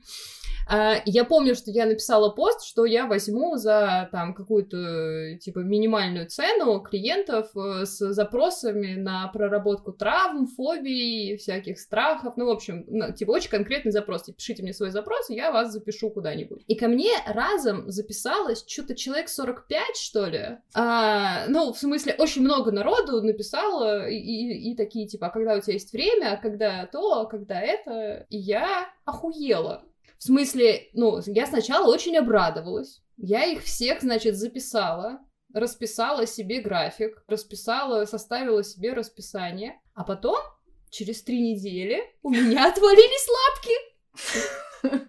[0.68, 6.28] А, я помню, что я написала пост, что я возьму за там какую-то типа минимальную
[6.28, 9.92] цену клиентов э, с запросами на проработку
[10.32, 12.34] травм, фобий, всяких страхов.
[12.36, 14.24] Ну, в общем, типа очень конкретный запрос.
[14.24, 16.62] Типа, пишите мне свой запрос, и я вас запишу куда-нибудь.
[16.66, 20.58] И ко мне разом записалось что-то человек 45, что ли.
[20.74, 25.56] А, ну, в смысле, очень много народу написало, и, и, и такие, типа, а когда
[25.56, 28.26] у тебя есть время, а когда то, а когда это.
[28.30, 29.84] И я охуела.
[30.18, 33.02] В смысле, ну, я сначала очень обрадовалась.
[33.16, 35.20] Я их всех, значит, записала,
[35.52, 39.80] расписала себе график, расписала, составила себе расписание.
[39.94, 40.38] А потом,
[40.90, 45.08] через три недели, у меня отвалились лапки.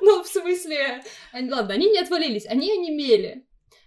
[0.00, 1.02] Ну, в смысле,
[1.32, 3.46] ладно, они не отвалились, они онемели.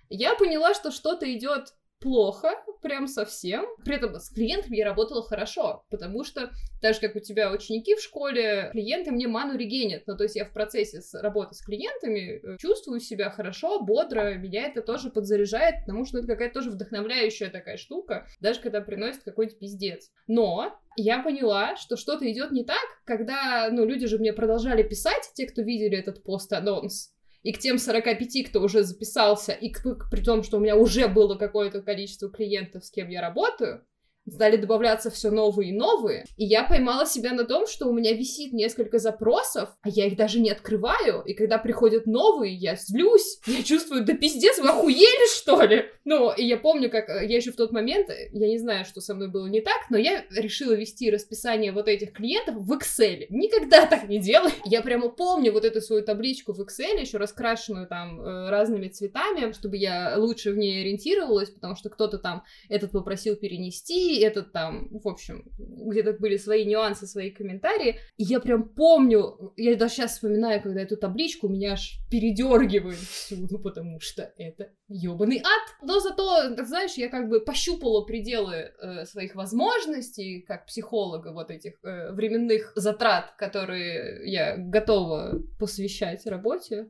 [0.09, 2.49] Я поняла, что что-то идет плохо,
[2.81, 3.65] прям совсем.
[3.83, 7.95] При этом с клиентами я работала хорошо, потому что, так же как у тебя ученики
[7.95, 10.03] в школе, клиенты мне ману регенят.
[10.07, 14.67] Ну, то есть я в процессе работы с клиентами э, чувствую себя хорошо, бодро, меня
[14.67, 19.55] это тоже подзаряжает, потому что это какая-то тоже вдохновляющая такая штука, даже когда приносит какой-то
[19.55, 20.11] пиздец.
[20.27, 25.31] Но я поняла, что что-то идет не так, когда, ну, люди же мне продолжали писать,
[25.33, 30.21] те, кто видели этот пост-анонс, и к тем 45, кто уже записался, и к, при
[30.21, 33.85] том, что у меня уже было какое-то количество клиентов, с кем я работаю,
[34.27, 38.13] стали добавляться все новые и новые, и я поймала себя на том, что у меня
[38.13, 43.39] висит несколько запросов, а я их даже не открываю, и когда приходят новые, я злюсь,
[43.47, 45.85] я чувствую, да пиздец, вы охуели, что ли?
[46.05, 49.01] Ну, и я помню, как э, я еще в тот момент, я не знаю, что
[49.01, 53.25] со мной было не так, но я решила вести расписание вот этих клиентов в Excel.
[53.29, 54.51] Никогда так не делаю.
[54.65, 59.51] Я прямо помню вот эту свою табличку в Excel, еще раскрашенную там э, разными цветами,
[59.51, 64.87] чтобы я лучше в ней ориентировалась, потому что кто-то там этот попросил перенести, этот там,
[64.91, 67.99] в общем, где-то были свои нюансы, свои комментарии.
[68.17, 73.59] И я прям помню, я даже сейчас вспоминаю, когда эту табличку, меня аж передергивает всюду,
[73.59, 75.87] потому что это ёбаный ад.
[75.87, 81.73] Но зато, знаешь, я как бы пощупала пределы э, своих возможностей, как психолога, вот этих
[81.83, 86.89] э, временных затрат, которые я готова посвящать работе.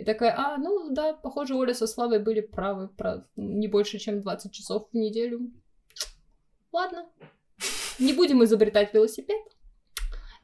[0.00, 4.22] И такая, а, ну да, похоже, Оля со Славой были правы про не больше, чем
[4.22, 5.52] 20 часов в неделю.
[6.72, 7.08] Ладно,
[7.98, 9.40] не будем изобретать велосипед.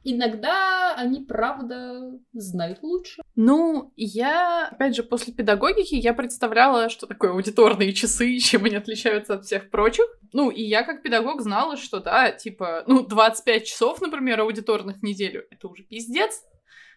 [0.03, 3.21] Иногда они, правда, знают лучше.
[3.35, 9.33] Ну, я, опять же, после педагогики я представляла, что такое аудиторные часы, чем они отличаются
[9.33, 10.05] от всех прочих.
[10.31, 15.03] Ну, и я как педагог знала, что, да, типа, ну, 25 часов, например, аудиторных в
[15.03, 16.41] неделю, это уже пиздец.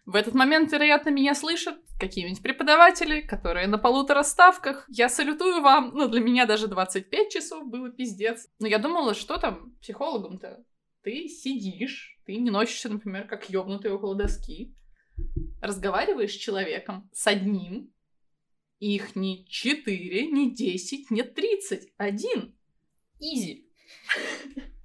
[0.06, 4.86] В этот момент, вероятно, меня слышат какие-нибудь преподаватели, которые на полутора ставках.
[4.88, 5.92] Я салютую вам.
[5.94, 8.48] Ну, для меня даже 25 часов было пиздец.
[8.58, 10.64] Но я думала, что там психологом-то?
[11.02, 14.74] Ты сидишь, ты не носишься, например, как ёбнутый около доски.
[15.60, 17.92] Разговариваешь с человеком, с одним.
[18.78, 21.92] Их не 4, не 10, не 30.
[21.98, 22.54] Один.
[23.18, 23.68] Изи.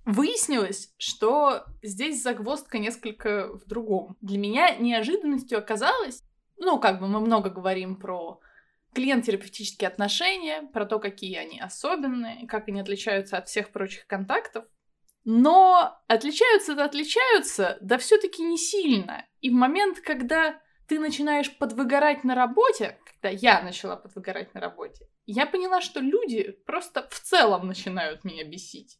[0.05, 4.17] Выяснилось, что здесь загвоздка несколько в другом.
[4.21, 6.23] Для меня неожиданностью оказалось,
[6.57, 8.39] ну, как бы мы много говорим про
[8.93, 14.65] клиент-терапевтические отношения, про то, какие они особенные, как они отличаются от всех прочих контактов.
[15.23, 19.25] Но отличаются-то отличаются, да все-таки не сильно.
[19.41, 25.07] И в момент, когда ты начинаешь подвыгорать на работе, когда я начала подвыгорать на работе,
[25.25, 28.99] я поняла, что люди просто в целом начинают меня бесить.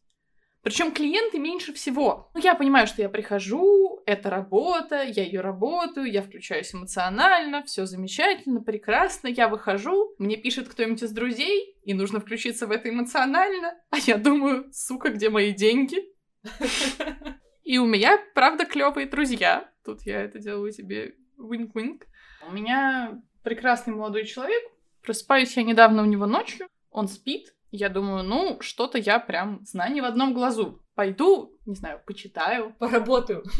[0.66, 2.28] Причем клиенты меньше всего.
[2.34, 7.86] Ну, я понимаю, что я прихожу, это работа, я ее работаю, я включаюсь эмоционально, все
[7.86, 9.28] замечательно, прекрасно.
[9.28, 13.74] Я выхожу, мне пишет кто-нибудь из друзей, и нужно включиться в это эмоционально.
[13.90, 15.98] А я думаю, сука, где мои деньги?
[17.62, 19.70] И у меня, правда, клевые друзья.
[19.84, 22.08] Тут я это делаю тебе винк-винк.
[22.44, 24.64] У меня прекрасный молодой человек.
[25.04, 26.66] Просыпаюсь я недавно у него ночью.
[26.90, 30.82] Он спит, я думаю, ну, что-то я прям знание в одном глазу.
[30.94, 32.74] Пойду, не знаю, почитаю.
[32.78, 33.44] Поработаю.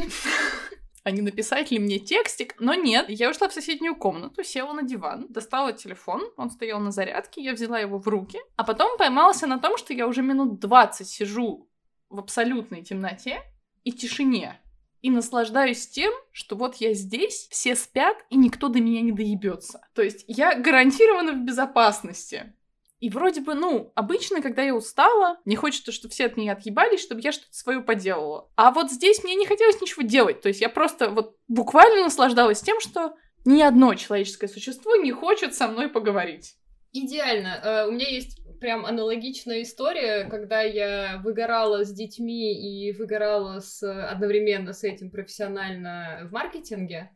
[1.06, 2.56] А не написать ли мне текстик?
[2.58, 6.90] Но нет, я ушла в соседнюю комнату, села на диван, достала телефон, он стоял на
[6.90, 10.58] зарядке, я взяла его в руки, а потом поймался на том, что я уже минут
[10.58, 11.70] 20 сижу
[12.08, 13.40] в абсолютной темноте
[13.84, 14.60] и тишине.
[15.00, 19.86] И наслаждаюсь тем, что вот я здесь, все спят, и никто до меня не доебется.
[19.94, 22.52] То есть я гарантированно в безопасности.
[22.98, 27.02] И вроде бы, ну, обычно, когда я устала, мне хочется, чтобы все от меня отъебались,
[27.02, 28.50] чтобы я что-то свое поделала.
[28.56, 30.40] А вот здесь мне не хотелось ничего делать.
[30.40, 35.54] То есть я просто вот буквально наслаждалась тем, что ни одно человеческое существо не хочет
[35.54, 36.56] со мной поговорить.
[36.92, 37.60] Идеально.
[37.62, 43.82] Uh, у меня есть прям аналогичная история, когда я выгорала с детьми и выгорала с,
[43.82, 47.10] одновременно с этим профессионально в маркетинге.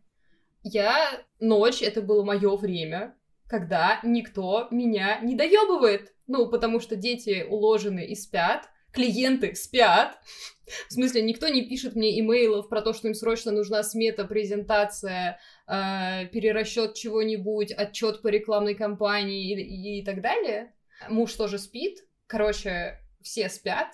[0.62, 3.16] Я ночь, это было мое время,
[3.50, 6.14] когда никто меня не доебывает.
[6.28, 10.16] Ну, потому что дети уложены и спят, клиенты спят.
[10.88, 15.40] В смысле, никто не пишет мне имейлов про то, что им срочно нужна смета, презентация,
[15.66, 20.72] э, перерасчет чего-нибудь, отчет по рекламной кампании и, и так далее.
[21.08, 21.98] Муж тоже спит.
[22.28, 23.88] Короче, все спят.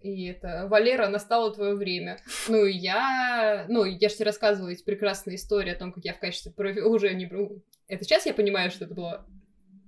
[0.00, 2.18] И это, Валера, настало твое время.
[2.48, 6.20] Ну, я, ну, я же тебе рассказывала эти прекрасные истории о том, как я в
[6.20, 6.80] качестве профи...
[6.80, 7.28] уже не
[7.86, 9.26] это сейчас я понимаю, что это было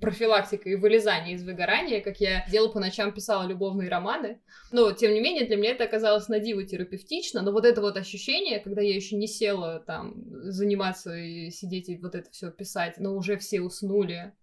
[0.01, 4.41] профилактика и вылезание из выгорания, как я делала по ночам, писала любовные романы.
[4.73, 7.41] Но, тем не менее, для меня это оказалось на диво терапевтично.
[7.41, 10.15] Но вот это вот ощущение, когда я еще не села там
[10.51, 14.35] заниматься и сидеть и вот это все писать, но уже все уснули,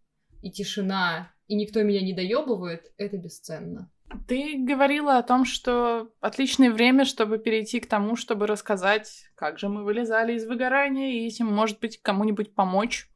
[0.42, 3.92] и тишина, и никто меня не доебывает, это бесценно.
[4.28, 9.70] Ты говорила о том, что отличное время, чтобы перейти к тому, чтобы рассказать, как же
[9.70, 13.08] мы вылезали из выгорания, и этим, может быть, кому-нибудь помочь.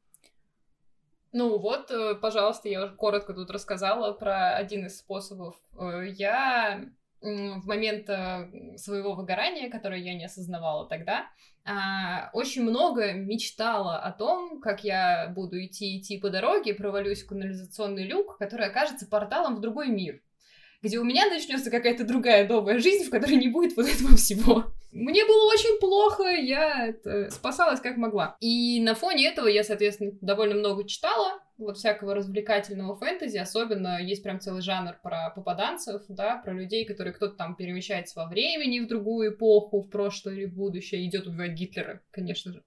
[1.32, 5.56] Ну вот, э, пожалуйста, я уже коротко тут рассказала про один из способов.
[5.80, 6.86] Э, я
[7.22, 11.26] в момент э, своего выгорания, которое я не осознавала тогда,
[11.66, 17.28] а, очень много мечтала о том, как я буду идти идти по дороге, провалюсь в
[17.28, 20.22] канализационный люк, который окажется порталом в другой мир
[20.84, 24.66] где у меня начнется какая-то другая новая жизнь, в которой не будет вот этого всего.
[24.92, 28.36] Мне было очень плохо, я это, спасалась как могла.
[28.42, 34.24] И на фоне этого я, соответственно, довольно много читала, вот всякого развлекательного фэнтези, особенно есть
[34.24, 38.88] прям целый жанр про попаданцев, да, про людей, которые кто-то там перемещается во времени в
[38.88, 42.64] другую эпоху, в прошлое или в будущее, идет убивать Гитлера, конечно же.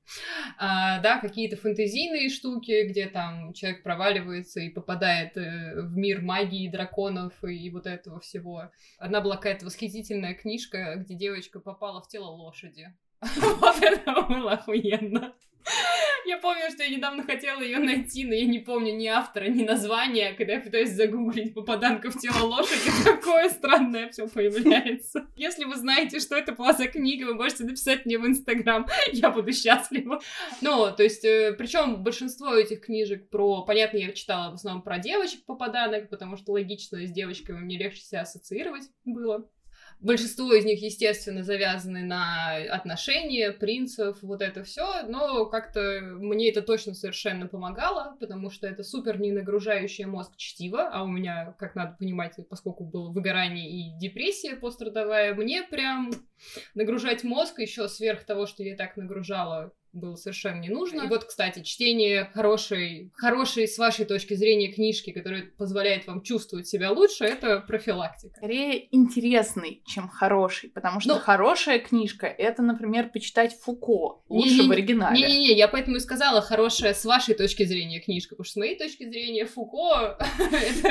[0.59, 6.69] А, да, какие-то фэнтезийные штуки, где там человек проваливается и попадает э, в мир магии,
[6.69, 8.71] драконов и, и вот этого всего.
[8.99, 12.95] Одна была какая-то восхитительная книжка, где девочка попала в тело лошади.
[13.61, 15.35] Вот это было охуенно.
[16.27, 19.63] Я помню, что я недавно хотела ее найти, но я не помню ни автора, ни
[19.63, 20.33] названия.
[20.33, 25.29] Когда я пытаюсь загуглить попаданка в тело лошади, такое странное все появляется.
[25.37, 28.87] Если вы знаете, что это была за книга, вы можете написать мне в Инстаграм.
[29.13, 30.21] Я буду счастлива.
[30.61, 33.63] Ну, то есть, э, причем большинство этих книжек про...
[33.65, 38.01] Понятно, я читала в основном про девочек попаданок, потому что логично с девочками мне легче
[38.01, 39.49] себя ассоциировать было.
[40.01, 46.61] Большинство из них, естественно, завязаны на отношения, принцев, вот это все, но как-то мне это
[46.61, 51.75] точно совершенно помогало, потому что это супер не нагружающее мозг чтиво, а у меня, как
[51.75, 56.11] надо понимать, поскольку было выгорание и депрессия пострадовая, мне прям
[56.75, 61.03] нагружать мозг еще сверх того, что я так нагружала было совершенно не нужно.
[61.03, 66.69] И вот, кстати, чтение хорошей, хорошей, с вашей точки зрения, книжки, которая позволяет вам чувствовать
[66.69, 68.35] себя лучше, это профилактика.
[68.37, 74.69] Скорее интересный, чем хороший, потому что ну, хорошая книжка— это, например, почитать Фуко, лучше не,
[74.69, 75.17] в оригинале.
[75.17, 78.79] Не-не-не, я поэтому и сказала хорошая с вашей точки зрения книжка, потому что с моей
[78.79, 80.19] точки зрения Фуко
[80.53, 80.89] это,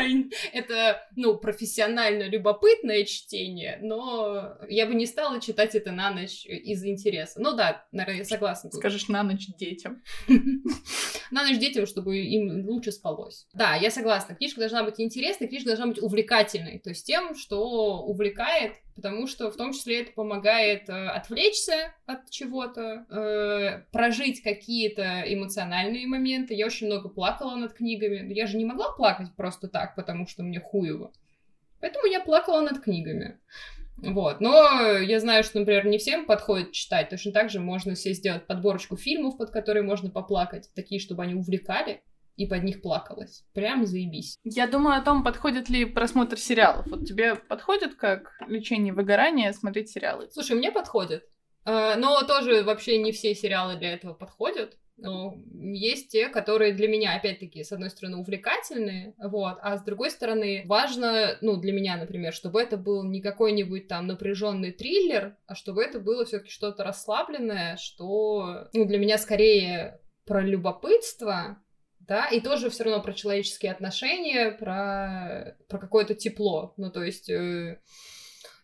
[0.53, 6.83] это, ну, профессионально любопытное чтение, но я бы не стала читать это на ночь из
[6.83, 7.39] интереса.
[7.39, 8.71] Ну да, наверное, я согласна.
[8.71, 10.01] Скажи скажешь на ночь детям.
[11.31, 13.47] На ночь детям, чтобы им лучше спалось.
[13.53, 14.35] Да, я согласна.
[14.35, 16.79] Книжка должна быть интересной, книжка должна быть увлекательной.
[16.79, 22.29] То есть тем, что увлекает, потому что в том числе это помогает э, отвлечься от
[22.29, 26.53] чего-то, э, прожить какие-то эмоциональные моменты.
[26.53, 28.31] Я очень много плакала над книгами.
[28.33, 31.11] Я же не могла плакать просто так, потому что мне хуево.
[31.81, 33.39] Поэтому я плакала над книгами.
[33.97, 34.41] Вот.
[34.41, 37.09] Но я знаю, что, например, не всем подходит читать.
[37.09, 40.69] Точно так же можно себе сделать подборочку фильмов, под которые можно поплакать.
[40.75, 42.01] Такие, чтобы они увлекали
[42.35, 43.45] и под них плакалось.
[43.53, 44.37] Прям заебись.
[44.43, 46.85] Я думаю о том, подходит ли просмотр сериалов.
[46.87, 50.29] Вот тебе подходит как лечение выгорания смотреть сериалы?
[50.31, 51.23] Слушай, мне подходит.
[51.65, 54.77] Э, но тоже вообще не все сериалы для этого подходят.
[54.97, 60.09] Но есть те, которые для меня, опять-таки, с одной стороны, увлекательные, вот, а с другой
[60.09, 65.55] стороны, важно, ну, для меня, например, чтобы это был не какой-нибудь там напряженный триллер, а
[65.55, 71.61] чтобы это было все-таки что-то расслабленное, что, ну, для меня скорее про любопытство,
[71.99, 77.29] да, и тоже все равно про человеческие отношения, про, про какое-то тепло, ну, то есть...
[77.29, 77.81] Э,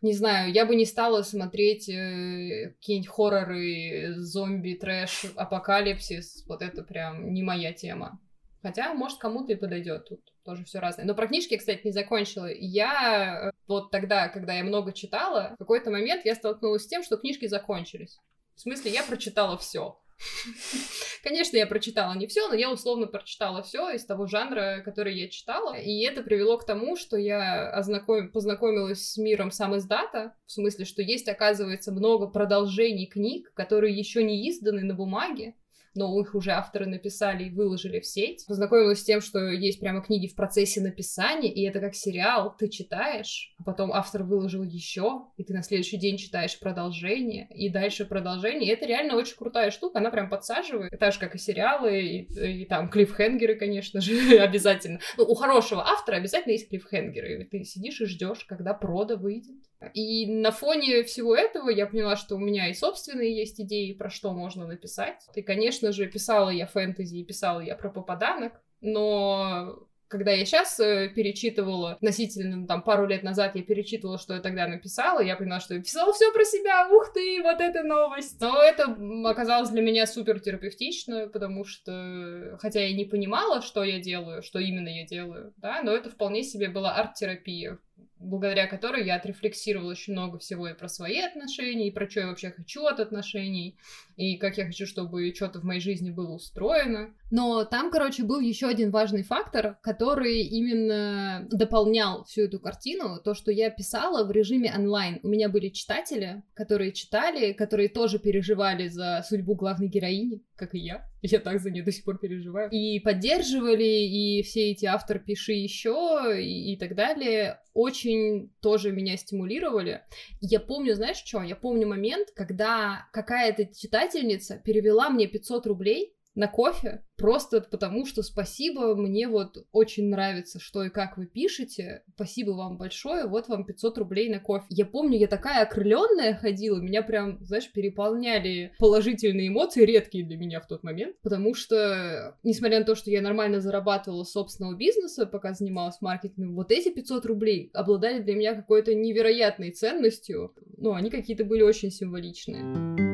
[0.01, 6.43] не знаю, я бы не стала смотреть э, какие-нибудь хорроры, зомби, трэш, апокалипсис.
[6.47, 8.19] Вот это прям не моя тема.
[8.63, 10.07] Хотя, может, кому-то и подойдет.
[10.07, 11.05] Тут тоже все разное.
[11.05, 12.49] Но про книжки кстати, не закончила.
[12.51, 17.03] Я э, вот тогда, когда я много читала, в какой-то момент я столкнулась с тем,
[17.03, 18.19] что книжки закончились.
[18.55, 19.99] В смысле, я прочитала все.
[21.23, 25.29] Конечно, я прочитала не все, но я условно прочитала все из того жанра, который я
[25.29, 25.75] читала.
[25.75, 28.31] И это привело к тому, что я ознаком...
[28.31, 34.23] познакомилась с миром сам издата, в смысле, что есть, оказывается, много продолжений книг, которые еще
[34.23, 35.55] не изданы на бумаге,
[35.95, 38.45] но их уже авторы написали и выложили в сеть.
[38.47, 42.69] Познакомилась с тем, что есть прямо книги в процессе написания, и это как сериал, ты
[42.69, 48.05] читаешь, а потом автор выложил еще, и ты на следующий день читаешь продолжение, и дальше
[48.05, 48.69] продолжение.
[48.69, 52.61] И это реально очень крутая штука, она прям подсаживает, так же, как и сериалы, и,
[52.61, 54.99] и там клиффхенгеры, конечно же, обязательно.
[55.17, 59.55] Ну, у хорошего автора обязательно есть клиффхенгеры, и ты сидишь и ждешь, когда прода выйдет.
[59.93, 64.09] И на фоне всего этого я поняла, что у меня и собственные есть идеи, про
[64.09, 65.27] что можно написать.
[65.35, 70.77] И, конечно же, писала я фэнтези и писала я про попаданок, но когда я сейчас
[70.79, 75.61] э, перечитывала, относительно там пару лет назад я перечитывала, что я тогда написала, я поняла,
[75.61, 78.39] что я писала все про себя, ух ты, вот эта новость.
[78.41, 83.99] Но это оказалось для меня супер терапевтично, потому что, хотя я не понимала, что я
[83.99, 87.79] делаю, что именно я делаю, да, но это вполне себе была арт-терапия
[88.21, 92.27] благодаря которой я отрефлексировала очень много всего и про свои отношения, и про что я
[92.27, 93.77] вообще хочу от отношений,
[94.15, 97.13] и как я хочу, чтобы что-то в моей жизни было устроено.
[97.31, 103.33] Но там, короче, был еще один важный фактор, который именно дополнял всю эту картину, то,
[103.33, 105.19] что я писала в режиме онлайн.
[105.23, 110.79] У меня были читатели, которые читали, которые тоже переживали за судьбу главной героини, как и
[110.79, 111.10] я.
[111.21, 112.69] Я так за нее до сих пор переживаю.
[112.71, 119.17] И поддерживали, и все эти автор пиши еще, и, и так далее, очень тоже меня
[119.17, 120.01] стимулировали.
[120.39, 121.43] Я помню, знаешь что?
[121.43, 128.23] Я помню момент, когда какая-то читательница перевела мне 500 рублей на кофе, просто потому что
[128.23, 133.65] спасибо, мне вот очень нравится, что и как вы пишете, спасибо вам большое, вот вам
[133.65, 134.65] 500 рублей на кофе.
[134.69, 140.61] Я помню, я такая окрыленная ходила, меня прям, знаешь, переполняли положительные эмоции, редкие для меня
[140.61, 145.53] в тот момент, потому что, несмотря на то, что я нормально зарабатывала собственного бизнеса, пока
[145.53, 151.43] занималась маркетингом, вот эти 500 рублей обладали для меня какой-то невероятной ценностью, ну, они какие-то
[151.43, 153.10] были очень символичные.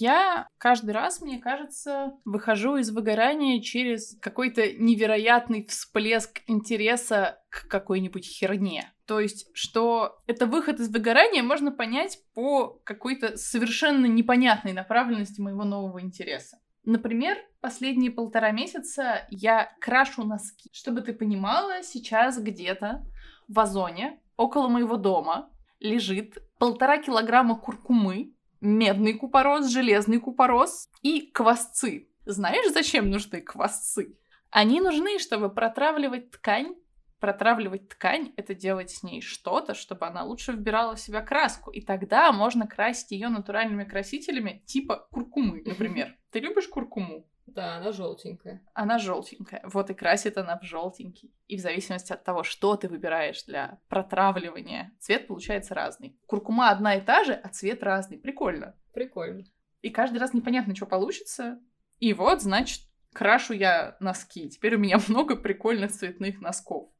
[0.00, 8.24] Я каждый раз, мне кажется, выхожу из выгорания через какой-то невероятный всплеск интереса к какой-нибудь
[8.24, 8.90] херне.
[9.04, 15.64] То есть, что это выход из выгорания можно понять по какой-то совершенно непонятной направленности моего
[15.64, 16.58] нового интереса.
[16.86, 20.70] Например, последние полтора месяца я крашу носки.
[20.72, 23.04] Чтобы ты понимала, сейчас где-то
[23.48, 32.08] в вазоне около моего дома лежит полтора килограмма куркумы, медный купорос, железный купорос и квасцы.
[32.26, 34.16] Знаешь, зачем нужны квасцы?
[34.50, 36.74] Они нужны, чтобы протравливать ткань.
[37.18, 41.70] Протравливать ткань— это делать с ней что-то, чтобы она лучше вбирала в себя краску.
[41.70, 46.16] И тогда можно красить ее натуральными красителями, типа куркумы, например.
[46.30, 47.29] Ты любишь куркуму?
[47.46, 48.62] Да, она желтенькая.
[48.74, 49.62] Она желтенькая.
[49.64, 51.34] Вот и красит она в желтенький.
[51.48, 56.16] И в зависимости от того, что ты выбираешь для протравливания, цвет получается разный.
[56.26, 58.18] Куркума одна и та же, а цвет разный.
[58.18, 58.76] Прикольно.
[58.92, 59.44] Прикольно.
[59.82, 61.60] И каждый раз непонятно, что получится.
[61.98, 62.82] И вот, значит,
[63.12, 64.48] крашу я носки.
[64.48, 66.90] Теперь у меня много прикольных цветных носков.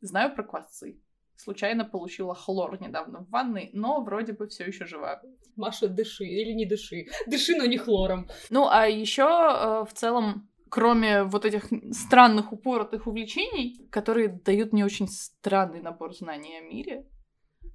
[0.00, 1.00] Знаю про квасцы.
[1.36, 5.20] Случайно получила хлор недавно в ванной, но вроде бы все еще жива.
[5.54, 7.06] Маша, дыши или не дыши.
[7.26, 8.28] Дыши, но не хлором.
[8.50, 14.84] Ну, а еще э, в целом кроме вот этих странных упоротых увлечений, которые дают мне
[14.84, 17.06] очень странный набор знаний о мире,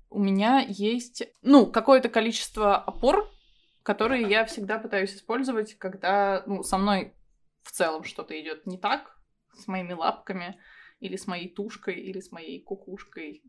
[0.10, 3.30] у меня есть, ну, какое-то количество опор,
[3.82, 7.16] которые я всегда пытаюсь использовать, когда, ну, со мной
[7.64, 9.18] в целом что-то идет не так,
[9.54, 10.60] с моими лапками,
[11.02, 13.44] или с моей тушкой, или с моей кукушкой,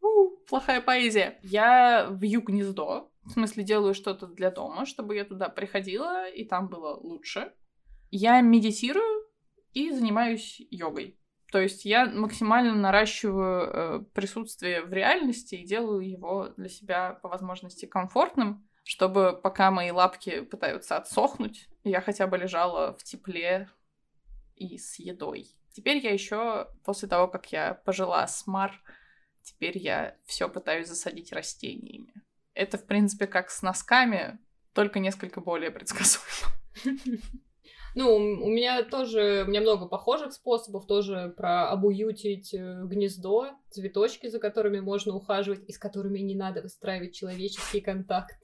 [0.00, 1.38] У, плохая поэзия.
[1.42, 6.68] Я вью гнездо, в смысле делаю что-то для дома, чтобы я туда приходила, и там
[6.68, 7.52] было лучше.
[8.10, 9.26] Я медитирую
[9.72, 11.18] и занимаюсь йогой.
[11.50, 17.28] То есть я максимально наращиваю э, присутствие в реальности и делаю его для себя по
[17.28, 23.68] возможности комфортным, чтобы пока мои лапки пытаются отсохнуть, я хотя бы лежала в тепле
[24.56, 25.46] и с едой.
[25.72, 28.72] Теперь я еще, после того, как я пожила с Мар,
[29.42, 32.12] теперь я все пытаюсь засадить растениями.
[32.54, 34.38] Это, в принципе, как с носками,
[34.74, 36.52] только несколько более предсказуемо.
[37.94, 44.28] Ну, у меня тоже, у меня много похожих способов, тоже про обуютить э, гнездо, цветочки,
[44.28, 48.38] за которыми можно ухаживать, и с которыми не надо выстраивать человеческий контакт.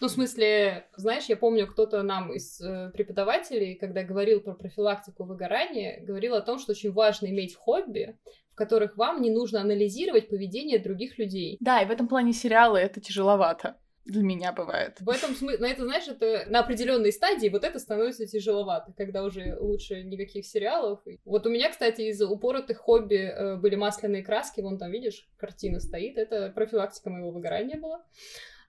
[0.00, 5.24] Ну, в смысле, знаешь, я помню, кто-то нам из э, преподавателей, когда говорил про профилактику
[5.24, 8.18] выгорания, говорил о том, что очень важно иметь хобби,
[8.52, 11.58] в которых вам не нужно анализировать поведение других людей.
[11.60, 13.76] Да, и в этом плане сериалы это тяжеловато
[14.06, 14.96] для меня бывает.
[15.00, 19.22] В этом смысле, на это, знаешь, это на определенной стадии вот это становится тяжеловато, когда
[19.22, 21.00] уже лучше никаких сериалов.
[21.24, 25.80] Вот у меня, кстати, из упоротых хобби э, были масляные краски, вон там, видишь, картина
[25.80, 28.04] стоит, это профилактика моего выгорания была.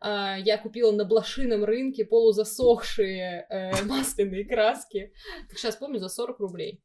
[0.04, 5.14] Uh, я купила на блошином рынке полузасохшие uh, масляные краски.
[5.48, 6.82] Так сейчас помню, за 40 рублей.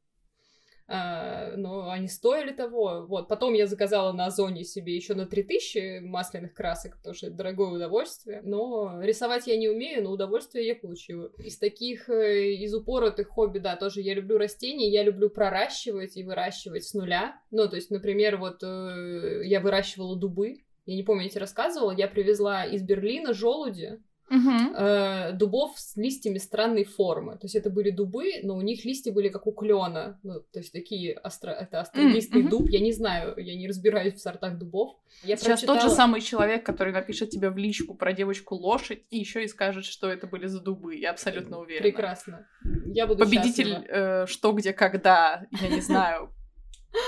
[0.89, 3.05] А, но они стоили того.
[3.07, 3.27] Вот.
[3.27, 7.69] Потом я заказала на Озоне себе еще на 3000 масляных красок, потому что это дорогое
[7.69, 8.41] удовольствие.
[8.43, 11.29] Но рисовать я не умею, но удовольствие я получила.
[11.39, 16.23] Из таких, э, из упоротых хобби, да, тоже я люблю растения, я люблю проращивать и
[16.23, 17.35] выращивать с нуля.
[17.51, 21.91] Ну, то есть, например, вот э, я выращивала дубы, я не помню, я тебе рассказывала,
[21.91, 24.75] я привезла из Берлина желуди, Угу.
[24.75, 27.35] э, дубов с листьями странной формы.
[27.37, 30.19] То есть это были дубы, но у них листья были как у клена.
[30.21, 31.51] Ну, то есть такие остро...
[31.51, 32.49] это остролистный Мгм.
[32.49, 32.69] дуб.
[32.69, 34.97] Я не знаю, я не разбираюсь в сортах дубов.
[35.23, 39.03] Я Сейчас тот же прочитала- самый человек, который напишет тебе в личку про девочку лошадь
[39.09, 40.95] и еще и скажет, что это были за дубы.
[40.97, 41.83] Я абсолютно уверена.
[41.83, 42.45] Прекрасно.
[42.85, 46.33] Я буду Победитель э, что, где, когда, я не знаю,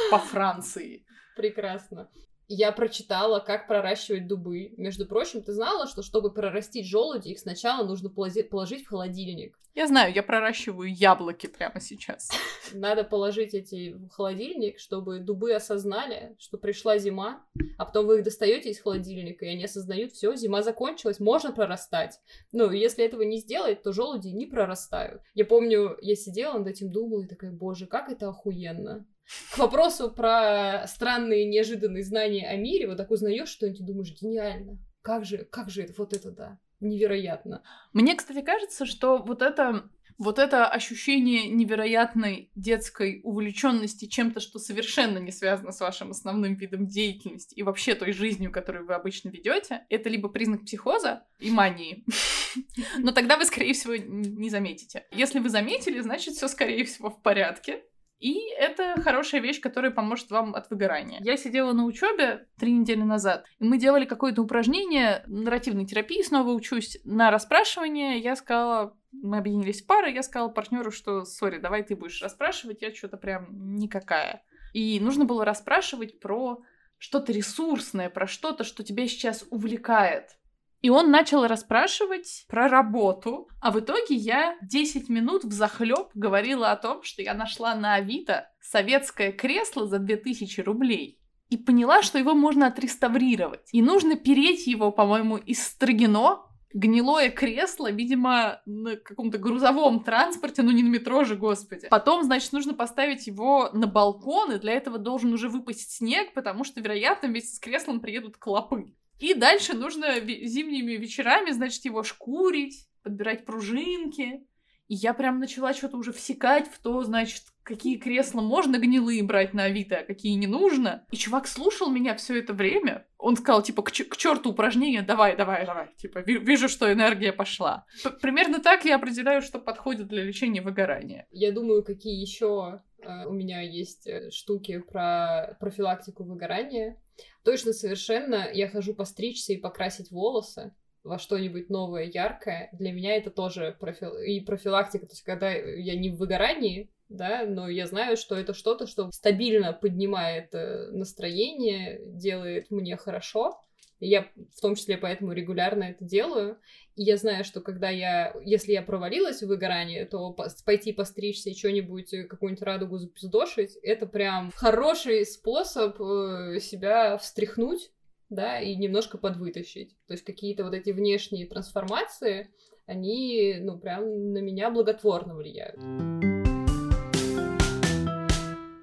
[0.10, 1.04] по Франции.
[1.36, 2.10] Прекрасно.
[2.52, 4.74] Я прочитала, как проращивать дубы.
[4.76, 9.56] Между прочим, ты знала, что чтобы прорастить желуди, их сначала нужно положить в холодильник.
[9.76, 12.30] Я знаю, я проращиваю яблоки прямо сейчас.
[12.74, 17.46] Надо положить эти в холодильник, чтобы дубы осознали, что пришла зима,
[17.78, 22.20] а потом вы их достаете из холодильника, и они осознают, все, зима закончилась, можно прорастать.
[22.52, 25.22] Ну, и если этого не сделать, то желуди не прорастают.
[25.36, 29.06] Я помню, я сидела над этим, думала, и такая, боже, как это охуенно.
[29.54, 34.80] К вопросу про странные неожиданные знания о мире, вот так узнаешь что-нибудь, и думаешь, гениально.
[35.02, 36.60] Как же, как же это, вот это да.
[36.80, 37.62] Невероятно.
[37.94, 45.18] Мне, кстати, кажется, что вот это вот это ощущение невероятной детской увлеченности чем-то, что совершенно
[45.18, 49.86] не связано с вашим основным видом деятельности и вообще той жизнью, которую вы обычно ведете,
[49.90, 52.06] это либо признак психоза и мании.
[52.98, 55.06] Но тогда вы, скорее всего, не заметите.
[55.12, 57.84] Если вы заметили, значит, все, скорее всего, в порядке.
[58.20, 61.20] И это хорошая вещь, которая поможет вам от выгорания.
[61.22, 66.52] Я сидела на учебе три недели назад, и мы делали какое-то упражнение нарративной терапии, снова
[66.52, 68.20] учусь на расспрашивание.
[68.20, 72.82] Я сказала, мы объединились в пары, я сказала партнеру, что, сори, давай ты будешь расспрашивать,
[72.82, 74.44] я что-то прям никакая.
[74.74, 76.62] И нужно было расспрашивать про
[76.98, 80.38] что-то ресурсное, про что-то, что тебя сейчас увлекает.
[80.82, 86.72] И он начал расспрашивать про работу, а в итоге я 10 минут в захлеб говорила
[86.72, 91.20] о том, что я нашла на Авито советское кресло за 2000 рублей.
[91.50, 93.68] И поняла, что его можно отреставрировать.
[93.72, 100.72] И нужно переть его, по-моему, из Строгино, гнилое кресло, видимо, на каком-то грузовом транспорте, ну
[100.72, 101.88] не на метро же, господи.
[101.90, 106.64] Потом, значит, нужно поставить его на балкон, и для этого должен уже выпасть снег, потому
[106.64, 108.94] что, вероятно, вместе с креслом приедут клопы.
[109.20, 114.46] И дальше нужно зимними вечерами, значит, его шкурить, подбирать пружинки.
[114.88, 119.54] И я прям начала что-то уже всекать в то, значит, какие кресла можно гнилые брать
[119.54, 121.06] на Авито, а какие не нужно.
[121.12, 123.06] И чувак слушал меня все это время.
[123.20, 125.90] Он сказал, типа, к, черту упражнение, давай, давай, давай.
[125.98, 127.86] Типа, ви- вижу, что энергия пошла.
[128.22, 131.28] Примерно так я определяю, что подходит для лечения выгорания.
[131.30, 132.80] Я думаю, какие еще
[133.28, 137.00] у меня есть э, штуки про профилактику выгорания.
[137.44, 142.70] Точно совершенно я хожу постричься и покрасить волосы во что-нибудь новое, яркое.
[142.74, 144.18] Для меня это тоже профил...
[144.18, 145.06] и профилактика.
[145.06, 149.10] То есть, когда я не в выгорании, да, но я знаю, что это что-то, что
[149.12, 153.60] стабильно поднимает э, настроение, делает мне хорошо.
[154.00, 156.58] Я в том числе поэтому регулярно это делаю.
[156.96, 161.54] И я знаю, что когда я, если я провалилась в выгорание, то по- пойти постричься
[161.54, 167.92] что-нибудь, э, какую-нибудь радугу запиздошить, это прям хороший способ э, себя встряхнуть
[168.30, 169.96] да, и немножко подвытащить.
[170.08, 172.50] То есть какие-то вот эти внешние трансформации,
[172.86, 175.80] они, ну, прям на меня благотворно влияют.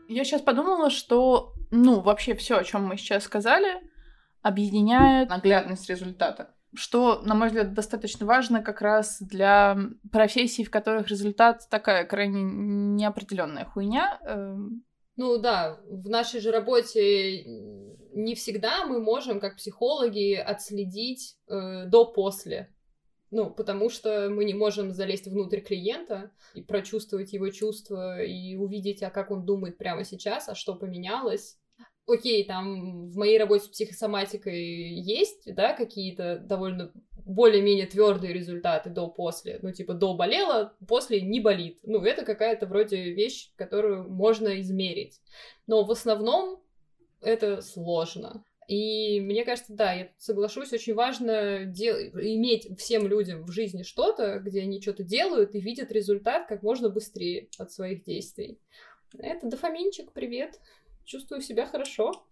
[0.09, 3.83] Я сейчас подумала, что, ну, вообще все, о чем мы сейчас сказали,
[4.43, 6.55] объединяет наглядность результата.
[6.75, 9.79] Что, на мой взгляд, достаточно важно как раз для
[10.13, 14.19] профессий, в которых результат такая крайне неопределенная хуйня.
[14.27, 14.85] Эм.
[15.17, 17.45] Ну да, в нашей же работе
[18.13, 22.75] не всегда мы можем, как психологи, отследить э, до-после.
[23.31, 29.03] Ну, потому что мы не можем залезть внутрь клиента и прочувствовать его чувства и увидеть,
[29.03, 31.59] а как он думает прямо сейчас, а что поменялось.
[32.07, 36.93] Окей, там в моей работе с психосоматикой есть, да, какие-то довольно
[37.25, 39.59] более-менее твердые результаты до-после.
[39.63, 41.81] Ну, типа, до болело, после не болит.
[41.83, 45.21] Ну, это какая-то вроде вещь, которую можно измерить.
[45.67, 46.63] Но в основном
[47.21, 48.45] это сложно.
[48.69, 51.97] И мне кажется, да, я соглашусь, очень важно дел...
[51.97, 56.89] иметь всем людям в жизни что-то, где они что-то делают и видят результат как можно
[56.89, 58.59] быстрее от своих действий.
[59.19, 60.61] Это дофаминчик, привет.
[61.07, 62.27] Чувствую себя хорошо.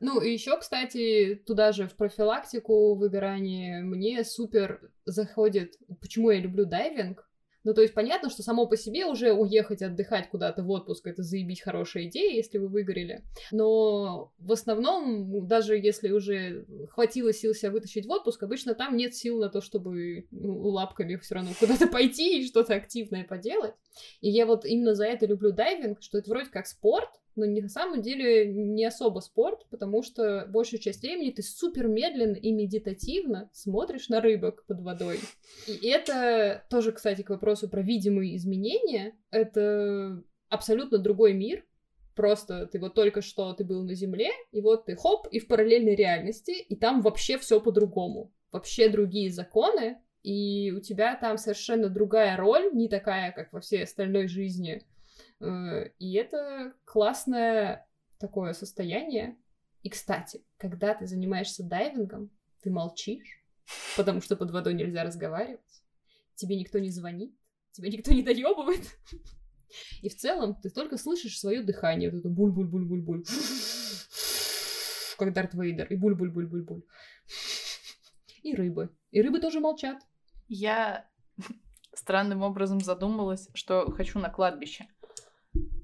[0.00, 6.64] Ну, и еще, кстати, туда же в профилактику выгорания мне супер заходит, почему я люблю
[6.64, 7.28] дайвинг,
[7.64, 11.22] ну, то есть понятно, что само по себе уже уехать отдыхать куда-то в отпуск, это
[11.22, 13.22] заебись хорошая идея, если вы выгорели.
[13.52, 19.14] Но в основном, даже если уже хватило сил себя вытащить в отпуск, обычно там нет
[19.14, 23.74] сил на то, чтобы ну, лапками все равно куда-то пойти и что-то активное поделать.
[24.20, 27.68] И я вот именно за это люблю дайвинг, что это вроде как спорт, но на
[27.68, 33.50] самом деле не особо спорт, потому что большую часть времени ты супер медленно и медитативно
[33.52, 35.18] смотришь на рыбок под водой.
[35.66, 39.16] И это тоже, кстати, к вопросу про видимые изменения.
[39.30, 41.64] Это абсолютно другой мир.
[42.14, 45.46] Просто ты вот только что ты был на Земле, и вот ты хоп, и в
[45.46, 48.32] параллельной реальности, и там вообще все по-другому.
[48.50, 53.84] Вообще другие законы, и у тебя там совершенно другая роль, не такая, как во всей
[53.84, 54.82] остальной жизни
[55.42, 57.88] и это классное
[58.18, 59.36] такое состояние.
[59.82, 62.30] И, кстати, когда ты занимаешься дайвингом,
[62.62, 63.44] ты молчишь,
[63.96, 65.82] потому что под водой нельзя разговаривать.
[66.36, 67.34] Тебе никто не звонит,
[67.72, 68.86] тебя никто не доебывает.
[70.02, 73.24] И в целом ты только слышишь свое дыхание, вот это буль-буль-буль-буль-буль.
[75.18, 75.86] Как Дарт Вейдер.
[75.86, 76.82] И буль-буль-буль-буль-буль.
[78.42, 78.90] И рыбы.
[79.10, 80.02] И рыбы тоже молчат.
[80.48, 81.08] Я
[81.94, 84.86] странным образом задумалась, что хочу на кладбище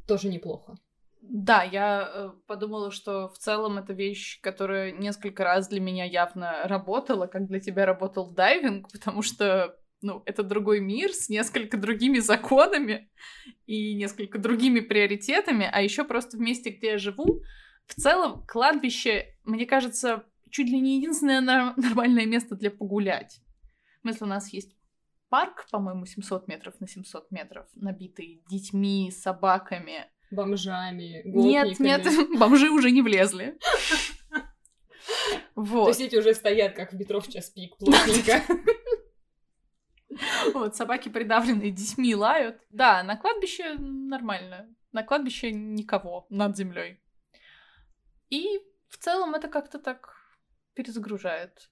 [0.08, 0.76] тоже неплохо.
[1.20, 6.62] Да, я э, подумала, что в целом это вещь, которая несколько раз для меня явно
[6.64, 12.18] работала, как для тебя работал дайвинг, потому что, ну, это другой мир с несколько другими
[12.18, 13.10] законами
[13.66, 17.42] и несколько другими приоритетами, а еще просто в месте, где я живу,
[17.86, 21.40] в целом кладбище, мне кажется, чуть ли не единственное
[21.76, 23.40] нормальное место для погулять.
[23.98, 24.77] В смысле, у нас есть
[25.28, 30.06] парк, по-моему, 700 метров на 700 метров, набитый детьми, собаками.
[30.30, 31.42] Бомжами, гопниками.
[31.42, 33.58] Нет, нет, бомжи уже не влезли.
[35.54, 35.84] Вот.
[35.84, 38.42] То есть эти уже стоят, как в метро в час пик, плотненько.
[40.52, 42.60] Вот, собаки придавленные детьми лают.
[42.70, 44.68] Да, на кладбище нормально.
[44.92, 47.00] На кладбище никого над землей.
[48.30, 50.14] И в целом это как-то так
[50.74, 51.70] перезагружает.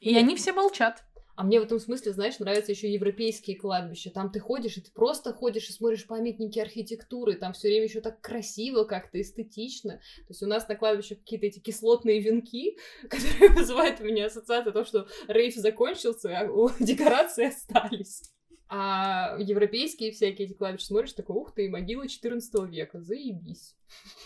[0.00, 1.04] И они все молчат.
[1.34, 4.10] А мне в этом смысле, знаешь, нравятся еще европейские кладбища.
[4.10, 7.34] Там ты ходишь, и ты просто ходишь и смотришь памятники архитектуры.
[7.34, 9.94] Там все время еще так красиво, как-то эстетично.
[9.94, 12.76] То есть у нас на кладбище какие-то эти кислотные венки,
[13.08, 16.48] которые вызывают у меня ассоциацию того, что рейв закончился, а
[16.80, 18.22] декорации остались.
[18.68, 23.74] А европейские всякие эти кладбища смотришь, такой, ух ты, могила 14 века, заебись.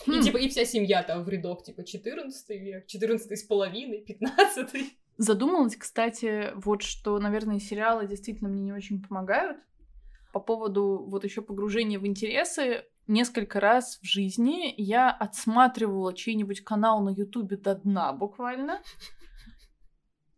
[0.06, 0.20] И хм.
[0.20, 4.72] типа, и вся семья там в рядок, типа, 14 век, 14 с половиной, 15
[5.18, 9.58] Задумалась, кстати, вот что, наверное, сериалы действительно мне не очень помогают.
[10.32, 17.02] По поводу вот еще погружения в интересы, несколько раз в жизни я отсматривала чей-нибудь канал
[17.02, 18.82] на Ютубе до дна буквально.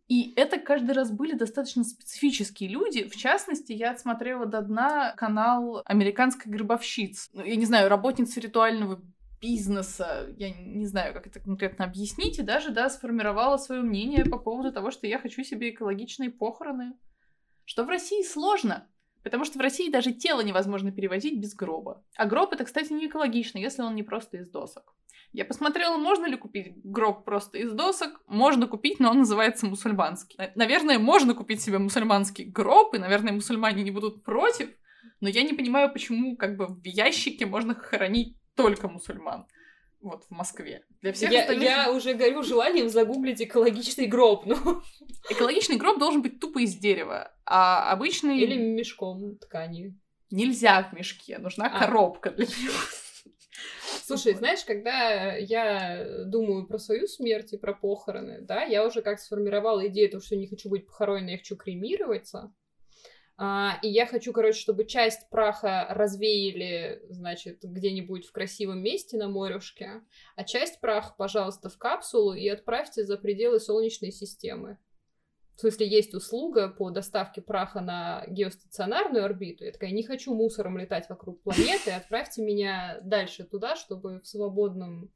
[0.07, 3.07] И это каждый раз были достаточно специфические люди.
[3.07, 7.29] В частности, я отсмотрела до дна канал американской гробовщиц.
[7.33, 9.01] Ну, я не знаю, работницы ритуального
[9.41, 14.37] бизнеса, я не знаю, как это конкретно объяснить, и даже, да, сформировала свое мнение по
[14.37, 16.93] поводу того, что я хочу себе экологичные похороны.
[17.65, 18.87] Что в России сложно,
[19.23, 22.03] потому что в России даже тело невозможно перевозить без гроба.
[22.15, 24.95] А гроб это, кстати, не экологично, если он не просто из досок.
[25.31, 28.19] Я посмотрела, можно ли купить гроб просто из досок.
[28.25, 30.35] Можно купить, но он называется мусульманский.
[30.55, 34.69] Наверное, можно купить себе мусульманский гроб, и, наверное, мусульмане не будут против.
[35.21, 39.47] Но я не понимаю, почему как бы в ящике можно хоронить только мусульман.
[40.01, 40.85] вот в Москве.
[41.01, 41.65] Для всех я, остальных...
[41.65, 44.81] я уже горю желанием загуглить экологичный гроб, ну.
[45.29, 48.39] Экологичный гроб должен быть тупо из дерева, а обычный...
[48.39, 49.97] Или мешком ткани.
[50.31, 51.79] Нельзя в мешке, нужна А.
[51.79, 52.73] коробка для него.
[54.05, 59.19] Слушай, знаешь, когда я думаю про свою смерть и про похороны, да, я уже как
[59.19, 62.53] сформировала идею того, что не хочу быть похороненной, я хочу кремироваться.
[63.41, 69.29] А, и я хочу, короче, чтобы часть праха развеяли, значит, где-нибудь в красивом месте на
[69.29, 70.01] морюшке,
[70.35, 74.77] а часть праха, пожалуйста, в капсулу и отправьте за пределы Солнечной системы.
[75.55, 79.63] В смысле, есть услуга по доставке праха на геостационарную орбиту.
[79.63, 85.13] Я такая, не хочу мусором летать вокруг планеты, отправьте меня дальше туда, чтобы в свободном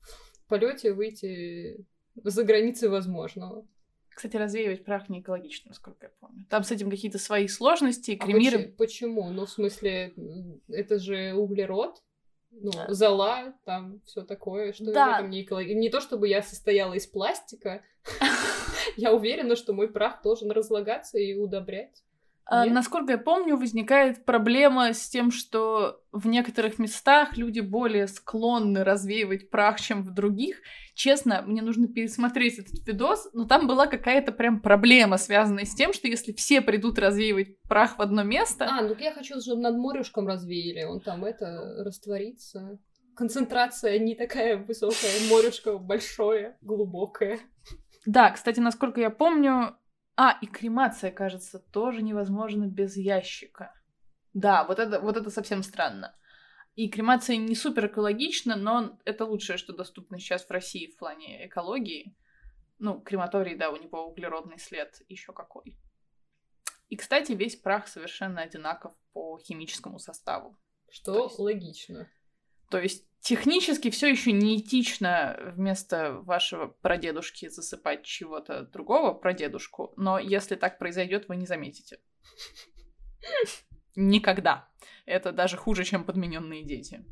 [0.47, 3.67] полете выйти за границы возможного.
[4.16, 6.45] Кстати, развеивать прах не экологично, насколько я помню.
[6.49, 8.68] Там с этим какие-то свои сложности, А кремирование...
[8.70, 9.30] почи- почему?
[9.32, 10.14] Ну, в смысле,
[10.70, 12.01] это же углерод,
[12.51, 12.93] ну, Да.
[12.93, 15.07] зола, там все такое, что Да.
[15.07, 15.80] в этом не экологично.
[15.80, 17.82] Не то, чтобы я состояла из пластика,
[18.97, 22.03] я уверена, что мой прах должен разлагаться и удобрять.
[22.45, 22.73] А, Нет?
[22.73, 29.49] насколько я помню, возникает проблема с тем, что в некоторых местах люди более склонны развеивать
[29.49, 30.57] прах, чем в других.
[30.93, 35.93] Честно, мне нужно пересмотреть этот видос, но там была какая-то прям проблема, связанная с тем,
[35.93, 39.77] что если все придут развеивать прах в одно место, А, ну я хочу, чтобы над
[39.77, 42.77] морюшком развеяли, он там это растворится.
[43.15, 47.39] Концентрация не такая высокая, морюшко большое, глубокое.
[48.05, 49.77] Да, кстати, насколько я помню...
[50.16, 53.74] А, и кремация, кажется, тоже невозможно без ящика.
[54.34, 56.16] Да, вот это, вот это совсем странно.
[56.76, 61.47] И кремация не супер экологична, но это лучшее, что доступно сейчас в России в плане
[61.47, 62.16] экологии.
[62.80, 65.78] Ну, крематорий, да, у него углеродный след еще какой.
[66.89, 70.57] И, кстати, весь прах совершенно одинаков по химическому составу.
[70.89, 72.09] Что То есть- логично.
[72.70, 80.55] То есть технически все еще неэтично вместо вашего прадедушки засыпать чего-то другого прадедушку, но если
[80.55, 81.99] так произойдет, вы не заметите.
[83.95, 84.69] Никогда.
[85.05, 87.05] Это даже хуже, чем подмененные дети.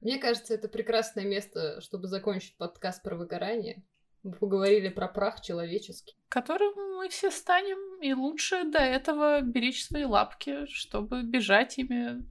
[0.00, 3.84] Мне кажется, это прекрасное место, чтобы закончить подкаст про выгорание.
[4.24, 6.16] Мы поговорили про прах человеческий.
[6.28, 12.26] Которым мы все станем, и лучше до этого беречь свои лапки, чтобы бежать ими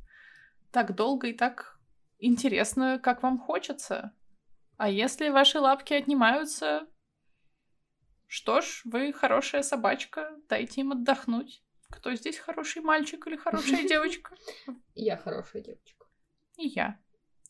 [0.72, 1.73] так долго и так
[2.26, 4.14] интересно, как вам хочется.
[4.78, 6.88] А если ваши лапки отнимаются,
[8.28, 11.64] что ж, вы хорошая собачка, дайте им отдохнуть.
[11.90, 14.36] Кто здесь хороший мальчик или хорошая девочка?
[14.96, 16.08] Я хорошая девочка.
[16.58, 17.00] И я.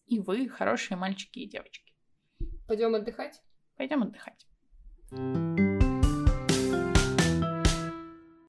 [0.06, 1.94] И вы хорошие мальчики и девочки.
[2.68, 3.42] Пойдем отдыхать?
[3.78, 4.46] Пойдем отдыхать.